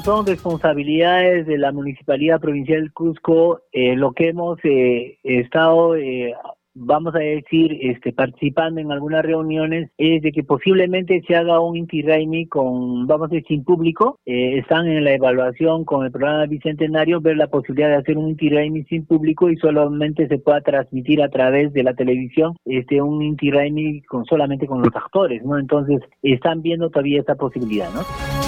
son 0.04 0.26
responsabilidades 0.26 1.46
de 1.46 1.56
la 1.56 1.72
Municipalidad 1.72 2.40
Provincial 2.40 2.92
Cusco. 2.92 3.62
Eh, 3.72 3.96
lo 3.96 4.12
que 4.12 4.28
hemos 4.28 4.58
eh, 4.64 5.18
estado 5.22 5.96
eh, 5.96 6.34
vamos 6.78 7.14
a 7.14 7.18
decir, 7.18 7.78
este, 7.82 8.12
participando 8.12 8.80
en 8.80 8.92
algunas 8.92 9.24
reuniones, 9.24 9.90
es 9.98 10.22
de 10.22 10.32
que 10.32 10.44
posiblemente 10.44 11.22
se 11.26 11.36
haga 11.36 11.60
un 11.60 11.76
Inti 11.76 12.02
Raimi 12.02 12.46
con, 12.46 13.06
vamos 13.06 13.30
a 13.30 13.34
decir, 13.34 13.46
sin 13.48 13.64
público. 13.64 14.18
Eh, 14.26 14.58
están 14.58 14.86
en 14.86 15.04
la 15.04 15.12
evaluación 15.12 15.84
con 15.84 16.04
el 16.04 16.12
programa 16.12 16.46
Bicentenario, 16.46 17.20
ver 17.20 17.36
la 17.36 17.48
posibilidad 17.48 17.88
de 17.88 17.96
hacer 17.96 18.16
un 18.16 18.30
Inti 18.30 18.50
Raimi 18.50 18.84
sin 18.84 19.04
público 19.04 19.50
y 19.50 19.56
solamente 19.56 20.28
se 20.28 20.38
pueda 20.38 20.60
transmitir 20.60 21.22
a 21.22 21.28
través 21.28 21.72
de 21.72 21.82
la 21.82 21.94
televisión 21.94 22.56
este 22.64 23.02
un 23.02 23.22
Inti 23.22 23.50
Raimi 23.50 24.02
con, 24.02 24.24
solamente 24.24 24.66
con 24.66 24.80
los 24.82 24.94
actores, 24.94 25.44
¿no? 25.44 25.58
Entonces, 25.58 26.00
están 26.22 26.62
viendo 26.62 26.90
todavía 26.90 27.20
esta 27.20 27.34
posibilidad, 27.34 27.92
¿no? 27.92 28.47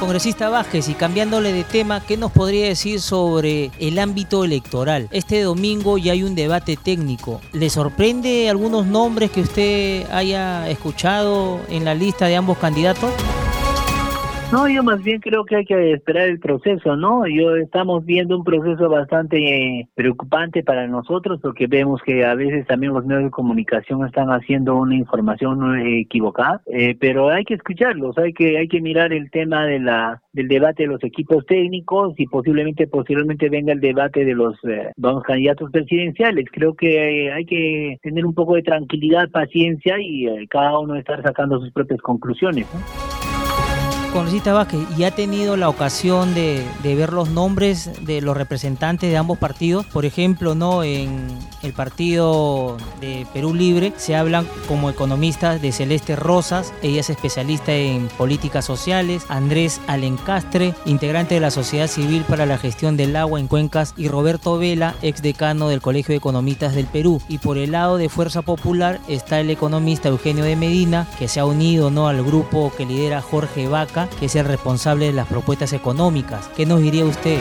Congresista 0.00 0.48
Vázquez, 0.48 0.88
y 0.88 0.94
cambiándole 0.94 1.52
de 1.52 1.62
tema, 1.62 2.00
¿qué 2.00 2.16
nos 2.16 2.32
podría 2.32 2.66
decir 2.66 3.02
sobre 3.02 3.70
el 3.78 3.98
ámbito 3.98 4.44
electoral? 4.44 5.08
Este 5.12 5.42
domingo 5.42 5.98
ya 5.98 6.12
hay 6.12 6.22
un 6.22 6.34
debate 6.34 6.78
técnico. 6.78 7.42
¿Le 7.52 7.68
sorprende 7.68 8.48
algunos 8.48 8.86
nombres 8.86 9.30
que 9.30 9.42
usted 9.42 10.10
haya 10.10 10.70
escuchado 10.70 11.60
en 11.68 11.84
la 11.84 11.94
lista 11.94 12.26
de 12.26 12.36
ambos 12.36 12.56
candidatos? 12.56 13.10
No, 14.52 14.68
yo 14.68 14.82
más 14.82 15.00
bien 15.04 15.20
creo 15.20 15.44
que 15.44 15.54
hay 15.54 15.64
que 15.64 15.92
esperar 15.92 16.28
el 16.28 16.40
proceso, 16.40 16.96
¿no? 16.96 17.24
Yo 17.24 17.54
estamos 17.54 18.04
viendo 18.04 18.36
un 18.36 18.42
proceso 18.42 18.88
bastante 18.88 19.38
eh, 19.38 19.88
preocupante 19.94 20.64
para 20.64 20.88
nosotros 20.88 21.38
porque 21.40 21.68
vemos 21.68 22.00
que 22.04 22.24
a 22.24 22.34
veces 22.34 22.66
también 22.66 22.92
los 22.92 23.06
medios 23.06 23.24
de 23.24 23.30
comunicación 23.30 24.04
están 24.04 24.28
haciendo 24.30 24.74
una 24.74 24.96
información 24.96 25.78
equivocada, 25.78 26.62
eh, 26.66 26.96
pero 26.98 27.30
hay 27.30 27.44
que 27.44 27.54
escucharlos, 27.54 28.18
hay 28.18 28.32
que 28.32 28.58
hay 28.58 28.66
que 28.66 28.80
mirar 28.80 29.12
el 29.12 29.30
tema 29.30 29.64
de 29.66 29.78
la 29.78 30.20
del 30.32 30.48
debate 30.48 30.82
de 30.82 30.88
los 30.88 31.04
equipos 31.04 31.46
técnicos 31.46 32.14
y 32.18 32.26
posiblemente 32.26 32.88
posiblemente 32.88 33.48
venga 33.48 33.72
el 33.72 33.80
debate 33.80 34.24
de 34.24 34.34
los 34.34 34.56
eh, 34.64 34.90
candidatos 35.28 35.70
presidenciales. 35.70 36.46
Creo 36.50 36.74
que 36.74 37.30
hay 37.30 37.44
que 37.46 37.98
tener 38.02 38.26
un 38.26 38.34
poco 38.34 38.56
de 38.56 38.62
tranquilidad, 38.62 39.30
paciencia 39.30 39.94
y 40.00 40.26
cada 40.48 40.76
uno 40.76 40.96
estar 40.96 41.22
sacando 41.22 41.60
sus 41.60 41.70
propias 41.70 42.00
conclusiones. 42.00 42.66
¿no? 42.74 43.19
Congresista 44.12 44.52
Vázquez, 44.52 44.80
¿y 44.98 45.04
ha 45.04 45.12
tenido 45.12 45.56
la 45.56 45.68
ocasión 45.68 46.34
de, 46.34 46.64
ver 46.82 47.12
los 47.12 47.30
nombres 47.30 47.90
de 48.02 48.20
los 48.20 48.36
representantes 48.36 49.08
de 49.08 49.16
ambos 49.16 49.38
partidos? 49.38 49.86
Por 49.86 50.04
ejemplo, 50.04 50.56
no 50.56 50.82
en 50.82 51.28
el 51.62 51.72
partido 51.72 52.76
de 53.00 53.24
Perú 53.32 53.54
Libre 53.54 53.92
se 53.96 54.16
hablan 54.16 54.48
como 54.66 54.90
economistas 54.90 55.62
de 55.62 55.70
Celeste 55.70 56.16
Rosas, 56.16 56.72
ella 56.82 57.00
es 57.00 57.10
especialista 57.10 57.72
en 57.72 58.08
políticas 58.08 58.64
sociales, 58.64 59.24
Andrés 59.28 59.80
Alencastre, 59.86 60.74
integrante 60.86 61.34
de 61.34 61.40
la 61.40 61.52
Sociedad 61.52 61.86
Civil 61.86 62.24
para 62.28 62.46
la 62.46 62.58
Gestión 62.58 62.96
del 62.96 63.14
Agua 63.14 63.38
en 63.38 63.46
Cuencas, 63.46 63.94
y 63.96 64.08
Roberto 64.08 64.58
Vela, 64.58 64.96
ex 65.02 65.22
decano 65.22 65.68
del 65.68 65.80
Colegio 65.80 66.12
de 66.12 66.18
Economistas 66.18 66.74
del 66.74 66.86
Perú. 66.86 67.22
Y 67.28 67.38
por 67.38 67.58
el 67.58 67.72
lado 67.72 67.96
de 67.96 68.08
Fuerza 68.08 68.42
Popular 68.42 68.98
está 69.08 69.38
el 69.38 69.50
economista 69.50 70.08
Eugenio 70.08 70.44
de 70.44 70.56
Medina, 70.56 71.06
que 71.18 71.28
se 71.28 71.38
ha 71.38 71.44
unido 71.44 71.90
¿no? 71.90 72.08
al 72.08 72.24
grupo 72.24 72.72
que 72.76 72.86
lidera 72.86 73.22
Jorge 73.22 73.68
Vaca 73.68 73.99
que 74.08 74.26
es 74.26 74.34
el 74.36 74.46
responsable 74.46 75.06
de 75.06 75.12
las 75.12 75.26
propuestas 75.28 75.72
económicas. 75.72 76.48
¿Qué 76.56 76.66
nos 76.66 76.80
diría 76.80 77.04
usted? 77.04 77.40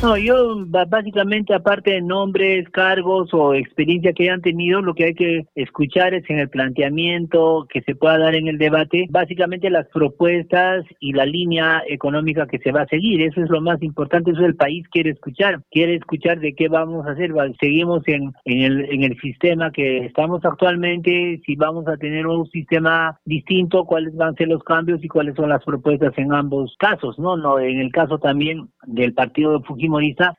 No, 0.00 0.16
yo 0.16 0.64
básicamente 0.64 1.52
aparte 1.52 1.90
de 1.90 2.00
nombres, 2.00 2.68
cargos 2.70 3.34
o 3.34 3.52
experiencia 3.52 4.12
que 4.12 4.22
hayan 4.22 4.40
tenido, 4.40 4.80
lo 4.80 4.94
que 4.94 5.06
hay 5.06 5.14
que 5.14 5.46
escuchar 5.56 6.14
es 6.14 6.22
en 6.30 6.38
el 6.38 6.48
planteamiento 6.48 7.66
que 7.68 7.82
se 7.82 7.96
pueda 7.96 8.16
dar 8.16 8.36
en 8.36 8.46
el 8.46 8.58
debate, 8.58 9.06
básicamente 9.10 9.70
las 9.70 9.88
propuestas 9.88 10.84
y 11.00 11.14
la 11.14 11.26
línea 11.26 11.82
económica 11.88 12.46
que 12.46 12.60
se 12.60 12.70
va 12.70 12.82
a 12.82 12.86
seguir. 12.86 13.22
Eso 13.22 13.42
es 13.42 13.50
lo 13.50 13.60
más 13.60 13.82
importante, 13.82 14.30
eso 14.30 14.46
el 14.46 14.54
país 14.54 14.86
quiere 14.88 15.10
escuchar, 15.10 15.64
quiere 15.68 15.96
escuchar 15.96 16.38
de 16.38 16.54
qué 16.54 16.68
vamos 16.68 17.04
a 17.04 17.10
hacer. 17.10 17.32
Seguimos 17.60 18.06
en, 18.06 18.32
en, 18.44 18.62
el, 18.62 18.84
en 18.92 19.02
el 19.02 19.18
sistema 19.18 19.72
que 19.72 20.06
estamos 20.06 20.44
actualmente, 20.44 21.40
si 21.44 21.56
vamos 21.56 21.88
a 21.88 21.96
tener 21.96 22.24
un 22.28 22.48
sistema 22.50 23.18
distinto, 23.24 23.84
cuáles 23.84 24.14
van 24.14 24.34
a 24.34 24.36
ser 24.36 24.46
los 24.46 24.62
cambios 24.62 25.02
y 25.02 25.08
cuáles 25.08 25.34
son 25.34 25.48
las 25.48 25.64
propuestas 25.64 26.16
en 26.18 26.32
ambos 26.32 26.76
casos, 26.78 27.18
¿no? 27.18 27.36
no 27.36 27.58
En 27.58 27.80
el 27.80 27.90
caso 27.90 28.18
también 28.18 28.68
del 28.86 29.12
partido 29.12 29.58
de 29.58 29.64
Fujimori, 29.64 29.87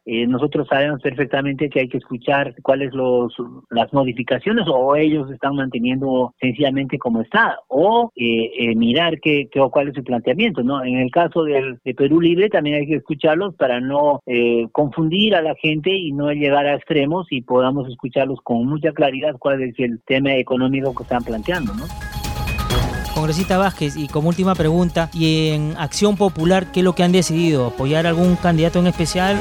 Eh, 0.06 0.28
nosotros 0.28 0.68
sabemos 0.68 1.02
perfectamente 1.02 1.70
que 1.70 1.82
hay 1.82 1.90
que 1.90 1.98
escuchar 1.98 2.54
cuáles 2.62 2.94
los 2.94 3.34
las 3.70 3.92
modificaciones 3.94 4.66
o 4.68 4.96
ellos 4.96 5.30
están 5.32 5.56
manteniendo 5.56 6.34
sencillamente 6.40 6.98
como 6.98 7.22
está 7.22 7.58
o 7.68 8.12
eh, 8.16 8.52
eh, 8.58 8.76
mirar 8.76 9.20
qué, 9.20 9.50
qué, 9.52 9.60
cuál 9.72 9.90
es 9.90 9.96
su 9.96 10.04
planteamiento, 10.04 10.64
¿no? 10.64 10.84
En 10.84 10.98
el 11.00 11.12
caso 11.12 11.44
de 11.44 11.94
Perú 11.96 12.22
Libre 12.22 12.50
también 12.50 12.78
hay 12.78 12.88
que 12.88 12.96
escucharlos 12.96 13.56
para 13.56 13.80
no 13.80 14.20
confundir 14.72 15.36
a 15.36 15.42
la 15.42 15.56
gente 15.56 15.92
y 15.92 16.12
no 16.12 16.32
llegar 16.32 16.66
a 16.66 16.76
extremos 16.76 17.28
y 17.32 17.42
podamos 17.42 17.88
escucharlos 17.90 18.40
con 18.44 18.66
mucha 18.66 18.92
claridad 18.92 19.36
cuál 19.40 19.62
es 19.62 19.74
el 19.80 20.02
tema 20.06 20.36
económico 20.36 20.94
que 20.96 21.04
están 21.04 21.24
planteando, 21.24 21.74
¿no? 21.74 22.19
Congresista 23.20 23.58
Vázquez, 23.58 23.98
y 23.98 24.08
como 24.08 24.30
última 24.30 24.56
pregunta, 24.56 25.10
¿y 25.12 25.50
en 25.50 25.76
Acción 25.78 26.16
Popular 26.16 26.72
qué 26.72 26.80
es 26.80 26.84
lo 26.86 26.96
que 26.96 27.04
han 27.04 27.12
decidido? 27.12 27.68
¿Apoyar 27.68 28.08
algún 28.08 28.38
candidato 28.38 28.80
en 28.80 28.88
especial? 28.88 29.38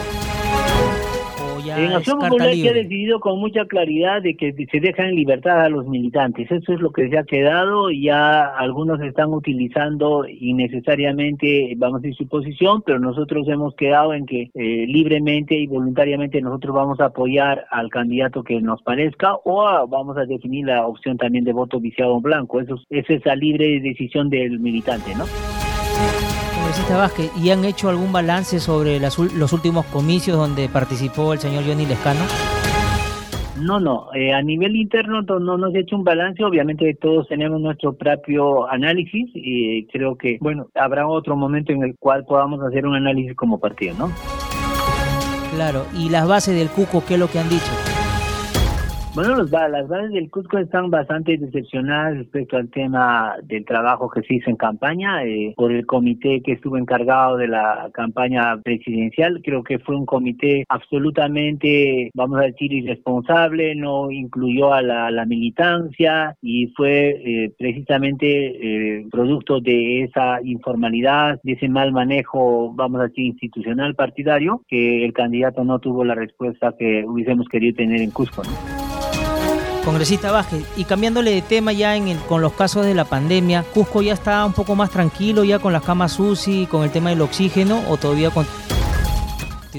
En 1.76 1.92
Acción 1.92 2.18
Popular 2.18 2.54
se 2.54 2.68
ha 2.68 2.72
decidido 2.72 3.20
con 3.20 3.38
mucha 3.38 3.64
claridad 3.66 4.22
de 4.22 4.37
que 4.37 4.52
se 4.52 4.81
dejan 4.81 5.07
en 5.07 5.16
libertad 5.16 5.61
a 5.61 5.68
los 5.68 5.87
militantes. 5.87 6.50
Eso 6.50 6.72
es 6.72 6.81
lo 6.81 6.90
que 6.90 7.09
se 7.09 7.18
ha 7.18 7.24
quedado. 7.24 7.90
Ya 7.90 8.44
algunos 8.44 9.00
están 9.00 9.33
utilizando 9.33 10.26
innecesariamente, 10.28 11.74
vamos 11.76 11.98
a 11.98 12.02
decir, 12.02 12.16
su 12.16 12.28
posición, 12.28 12.83
pero 12.85 12.98
nosotros 12.98 13.46
hemos 13.48 13.74
quedado 13.74 14.14
en 14.14 14.26
que 14.26 14.50
eh, 14.54 14.87
libremente 14.87 15.54
y 15.54 15.66
voluntariamente 15.66 16.40
nosotros 16.40 16.74
vamos 16.74 17.00
a 17.00 17.07
apoyar 17.07 17.66
al 17.70 17.88
candidato 17.90 18.42
que 18.42 18.61
nos 18.61 18.83
parezca 18.83 19.35
o 19.44 19.87
vamos 19.88 20.16
a 20.16 20.24
definir 20.24 20.66
la 20.66 20.87
opción 20.87 21.16
también 21.16 21.44
de 21.44 21.52
voto 21.52 21.81
viciado 21.81 22.16
en 22.16 22.22
blanco. 22.22 22.61
Eso, 22.61 22.76
esa 22.90 23.12
es 23.14 23.24
la 23.26 23.37
libre 23.37 23.81
decisión 23.81 24.31
del 24.31 24.59
militante, 24.61 25.14
¿no? 25.14 25.24
Vázquez, 26.96 27.31
¿y 27.37 27.50
han 27.50 27.64
hecho 27.64 27.88
algún 27.88 28.12
balance 28.12 28.61
sobre 28.61 29.00
los 29.00 29.52
últimos 29.52 29.87
comicios 29.87 30.37
donde 30.37 30.68
participó 30.68 31.33
el 31.33 31.38
señor 31.38 31.64
Johnny 31.64 31.87
Lescano? 31.87 32.20
No, 33.61 33.81
no, 33.81 34.09
eh, 34.14 34.33
a 34.33 34.42
nivel 34.42 34.76
interno 34.76 35.22
no, 35.22 35.40
no 35.40 35.59
nos 35.59 35.74
ha 35.74 35.78
hecho 35.78 35.96
un 35.96 36.04
balance, 36.04 36.44
obviamente 36.44 36.96
todos 37.00 37.26
tenemos 37.26 37.61
nuestro 37.61 37.94
propio 37.94 38.70
análisis 38.70 39.31
y 39.35 39.87
creo 39.87 40.16
que, 40.16 40.38
bueno, 40.40 40.68
habrá 40.74 41.09
otro 41.09 41.37
momento 41.37 41.72
en 41.72 41.83
el 41.83 41.96
cual 41.98 42.24
podamos 42.24 42.61
hacer 42.62 42.87
un 42.87 42.94
análisis 42.94 43.35
como 43.35 43.59
partido, 43.59 43.94
¿no? 43.98 44.12
Claro, 45.54 45.87
y 45.96 46.11
las 46.11 46.28
bases 46.28 46.54
del 46.57 46.68
Cuco, 46.68 47.04
¿qué 47.04 47.14
es 47.14 47.20
lo 47.20 47.28
que 47.28 47.38
han 47.38 47.48
dicho? 47.48 47.72
Bueno, 49.14 49.37
los, 49.37 49.51
las 49.51 49.88
bases 49.88 50.12
del 50.12 50.31
Cusco 50.31 50.59
están 50.59 50.90
bastante 50.90 51.37
decepcionadas 51.38 52.18
respecto 52.18 52.57
al 52.57 52.68
tema 52.68 53.35
del 53.42 53.64
trabajo 53.64 54.09
que 54.11 54.23
se 54.23 54.35
hizo 54.35 54.51
en 54.51 54.57
campaña 54.57 55.25
eh, 55.25 55.55
por 55.57 55.73
el 55.73 55.87
comité 55.87 56.40
que 56.42 56.53
estuvo 56.53 56.77
encargado 56.77 57.37
de 57.37 57.49
la 57.49 57.90
campaña 57.94 58.57
presidencial. 58.62 59.40
Creo 59.42 59.64
que 59.64 59.79
fue 59.81 59.97
un 59.97 60.07
comité 60.07 60.64
absolutamente, 60.68 62.11
vamos 62.14 62.38
a 62.38 62.42
decir, 62.42 62.73
irresponsable, 62.73 63.75
no 63.75 64.11
incluyó 64.11 64.73
a 64.73 64.83
la, 64.83 65.25
militancia 65.29 66.37
y 66.40 66.68
fue 66.77 67.11
eh, 67.11 67.53
precisamente 67.59 68.27
eh, 68.29 69.07
producto 69.11 69.61
de 69.61 70.05
esa 70.05 70.40
informalidad, 70.42 71.40
de 71.42 71.53
ese 71.53 71.68
mal 71.68 71.92
manejo, 71.92 72.73
vamos 72.75 73.01
a 73.01 73.09
decir, 73.09 73.27
institucional 73.27 73.94
partidario, 73.94 74.62
que 74.68 75.05
el 75.05 75.12
candidato 75.12 75.64
no 75.64 75.81
tuvo 75.81 76.05
la 76.05 76.14
respuesta 76.14 76.75
que 76.79 77.05
hubiésemos 77.05 77.49
querido 77.49 77.77
tener 77.77 78.01
en 78.01 78.11
Cusco. 78.11 78.42
Congresista 79.88 80.31
Vázquez, 80.31 80.66
y 80.77 80.85
cambiándole 80.85 81.31
de 81.31 81.40
tema 81.40 81.72
ya 81.72 81.96
en 81.96 82.14
con 82.29 82.42
los 82.42 82.53
casos 82.53 82.85
de 82.85 82.92
la 82.92 83.07
pandemia, 83.07 83.62
¿Cusco 83.72 84.03
ya 84.03 84.12
está 84.12 84.44
un 84.44 84.53
poco 84.53 84.74
más 84.74 84.90
tranquilo 84.90 85.44
ya 85.44 85.61
con 85.61 85.72
las 85.72 85.83
camas 85.83 86.20
UCI, 86.20 86.66
con 86.66 86.83
el 86.85 86.90
tema 86.90 87.09
del 87.09 87.22
oxígeno 87.22 87.83
o 87.88 87.96
todavía 87.96 88.29
con 88.29 88.46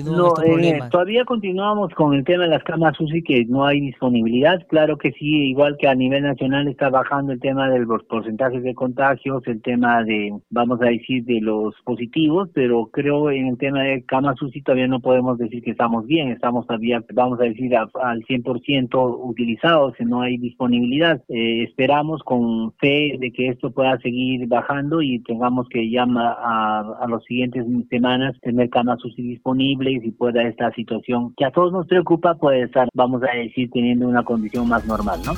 no, 0.04 0.34
eh, 0.44 0.80
todavía 0.92 1.26
continuamos 1.26 1.94
con 1.96 2.14
el 2.14 2.24
tema 2.24 2.44
de 2.44 2.50
las 2.50 2.64
camas 2.64 3.00
UCI 3.00 3.24
que 3.24 3.46
no 3.46 3.66
hay 3.66 3.82
disponibilidad. 3.82 4.66
Claro 4.68 4.98
que 4.98 5.12
sí, 5.14 5.50
igual 5.50 5.78
que 5.78 5.88
a 5.88 5.96
nivel 5.96 6.24
nacional 6.24 6.68
está 6.68 6.90
bajando 6.90 7.34
el 7.34 7.40
tema 7.40 7.70
de 7.70 7.80
los 7.80 8.04
porcentajes 8.04 8.62
de 8.64 8.76
contagios, 8.76 9.42
el 9.48 9.62
tema 9.62 10.04
de, 10.04 10.38
vamos 10.50 10.80
a 10.82 10.86
decir, 10.86 11.26
de 11.26 11.42
los 11.42 11.74
positivos, 11.84 12.50
pero 12.54 12.88
creo 12.92 13.32
en 13.32 13.48
el 13.48 13.58
tema 13.58 13.82
de 13.84 14.04
camas 14.04 14.42
UCI 14.42 14.62
todavía 14.62 14.88
no 14.88 15.00
podemos 15.00 15.38
decir 15.38 15.64
que 15.64 15.72
estamos 15.72 16.06
bien, 16.06 16.30
estamos 16.30 16.68
todavía, 16.68 17.04
vamos 17.14 17.40
a 17.40 17.44
decir, 17.44 17.76
al 17.76 18.22
100% 18.26 19.20
utilizados, 19.24 19.94
no 20.00 20.22
hay 20.22 20.38
disponibilidad. 20.38 21.22
Eh, 21.30 21.64
esperamos 21.64 22.22
con 22.24 22.74
fe 22.74 23.18
de 23.20 23.32
que 23.32 23.50
esto 23.50 23.72
pueda 23.72 23.98
seguir 24.00 24.48
bajando 24.48 25.02
y 25.02 25.20
tengamos 25.24 25.68
que 25.70 25.90
ya 25.90 26.04
a, 26.04 26.80
a 27.02 27.08
las 27.08 27.24
siguientes 27.24 27.66
semanas 27.90 28.36
tener 28.42 28.70
camas 28.70 29.04
UCI 29.04 29.24
disponibles 29.24 29.80
y 29.92 30.12
pueda 30.12 30.44
esta 30.44 30.72
situación 30.72 31.34
que 31.36 31.46
a 31.46 31.52
todos 31.52 31.72
nos 31.72 31.88
preocupa 31.88 32.36
puede 32.36 32.64
estar, 32.64 32.88
vamos 32.94 33.22
a 33.24 33.36
decir, 33.36 33.70
teniendo 33.72 34.08
una 34.08 34.24
condición 34.24 34.68
más 34.68 34.86
normal, 34.86 35.20
¿no? 35.26 35.34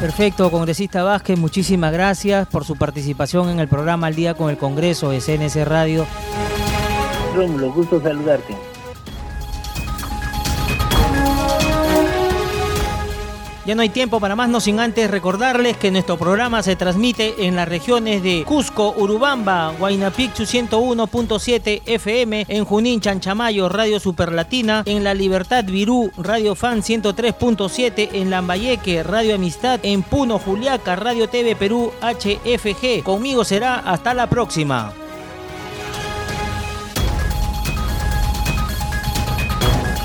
Perfecto, 0.00 0.50
congresista 0.50 1.02
Vázquez, 1.02 1.38
muchísimas 1.38 1.92
gracias 1.92 2.46
por 2.48 2.64
su 2.64 2.76
participación 2.76 3.48
en 3.48 3.60
el 3.60 3.68
programa 3.68 4.08
Al 4.08 4.14
Día 4.14 4.34
con 4.34 4.50
el 4.50 4.58
Congreso 4.58 5.10
de 5.10 5.20
CNC 5.20 5.64
Radio. 5.64 6.04
Rómulo, 7.34 7.72
gusto 7.72 8.00
saludarte. 8.00 8.54
Ya 13.66 13.74
no 13.74 13.80
hay 13.80 13.88
tiempo 13.88 14.20
para 14.20 14.36
más, 14.36 14.50
no 14.50 14.60
sin 14.60 14.78
antes 14.78 15.10
recordarles 15.10 15.78
que 15.78 15.90
nuestro 15.90 16.18
programa 16.18 16.62
se 16.62 16.76
transmite 16.76 17.46
en 17.46 17.56
las 17.56 17.66
regiones 17.66 18.22
de 18.22 18.44
Cusco, 18.46 18.94
Urubamba, 18.96 19.72
Huaynapichu 19.78 20.42
101.7 20.42 21.80
FM, 21.86 22.44
en 22.48 22.64
Junín, 22.66 23.00
Chanchamayo, 23.00 23.70
Radio 23.70 23.98
Superlatina, 24.00 24.82
en 24.84 25.02
La 25.02 25.14
Libertad, 25.14 25.64
Virú, 25.64 26.10
Radio 26.18 26.54
Fan 26.54 26.82
103.7, 26.82 28.10
en 28.12 28.28
Lambayeque, 28.28 29.02
Radio 29.02 29.36
Amistad, 29.36 29.80
en 29.82 30.02
Puno, 30.02 30.38
Juliaca, 30.38 30.94
Radio 30.96 31.28
TV 31.28 31.56
Perú, 31.56 31.90
HFG. 32.02 33.02
Conmigo 33.02 33.44
será 33.44 33.76
hasta 33.76 34.12
la 34.12 34.28
próxima. 34.28 34.92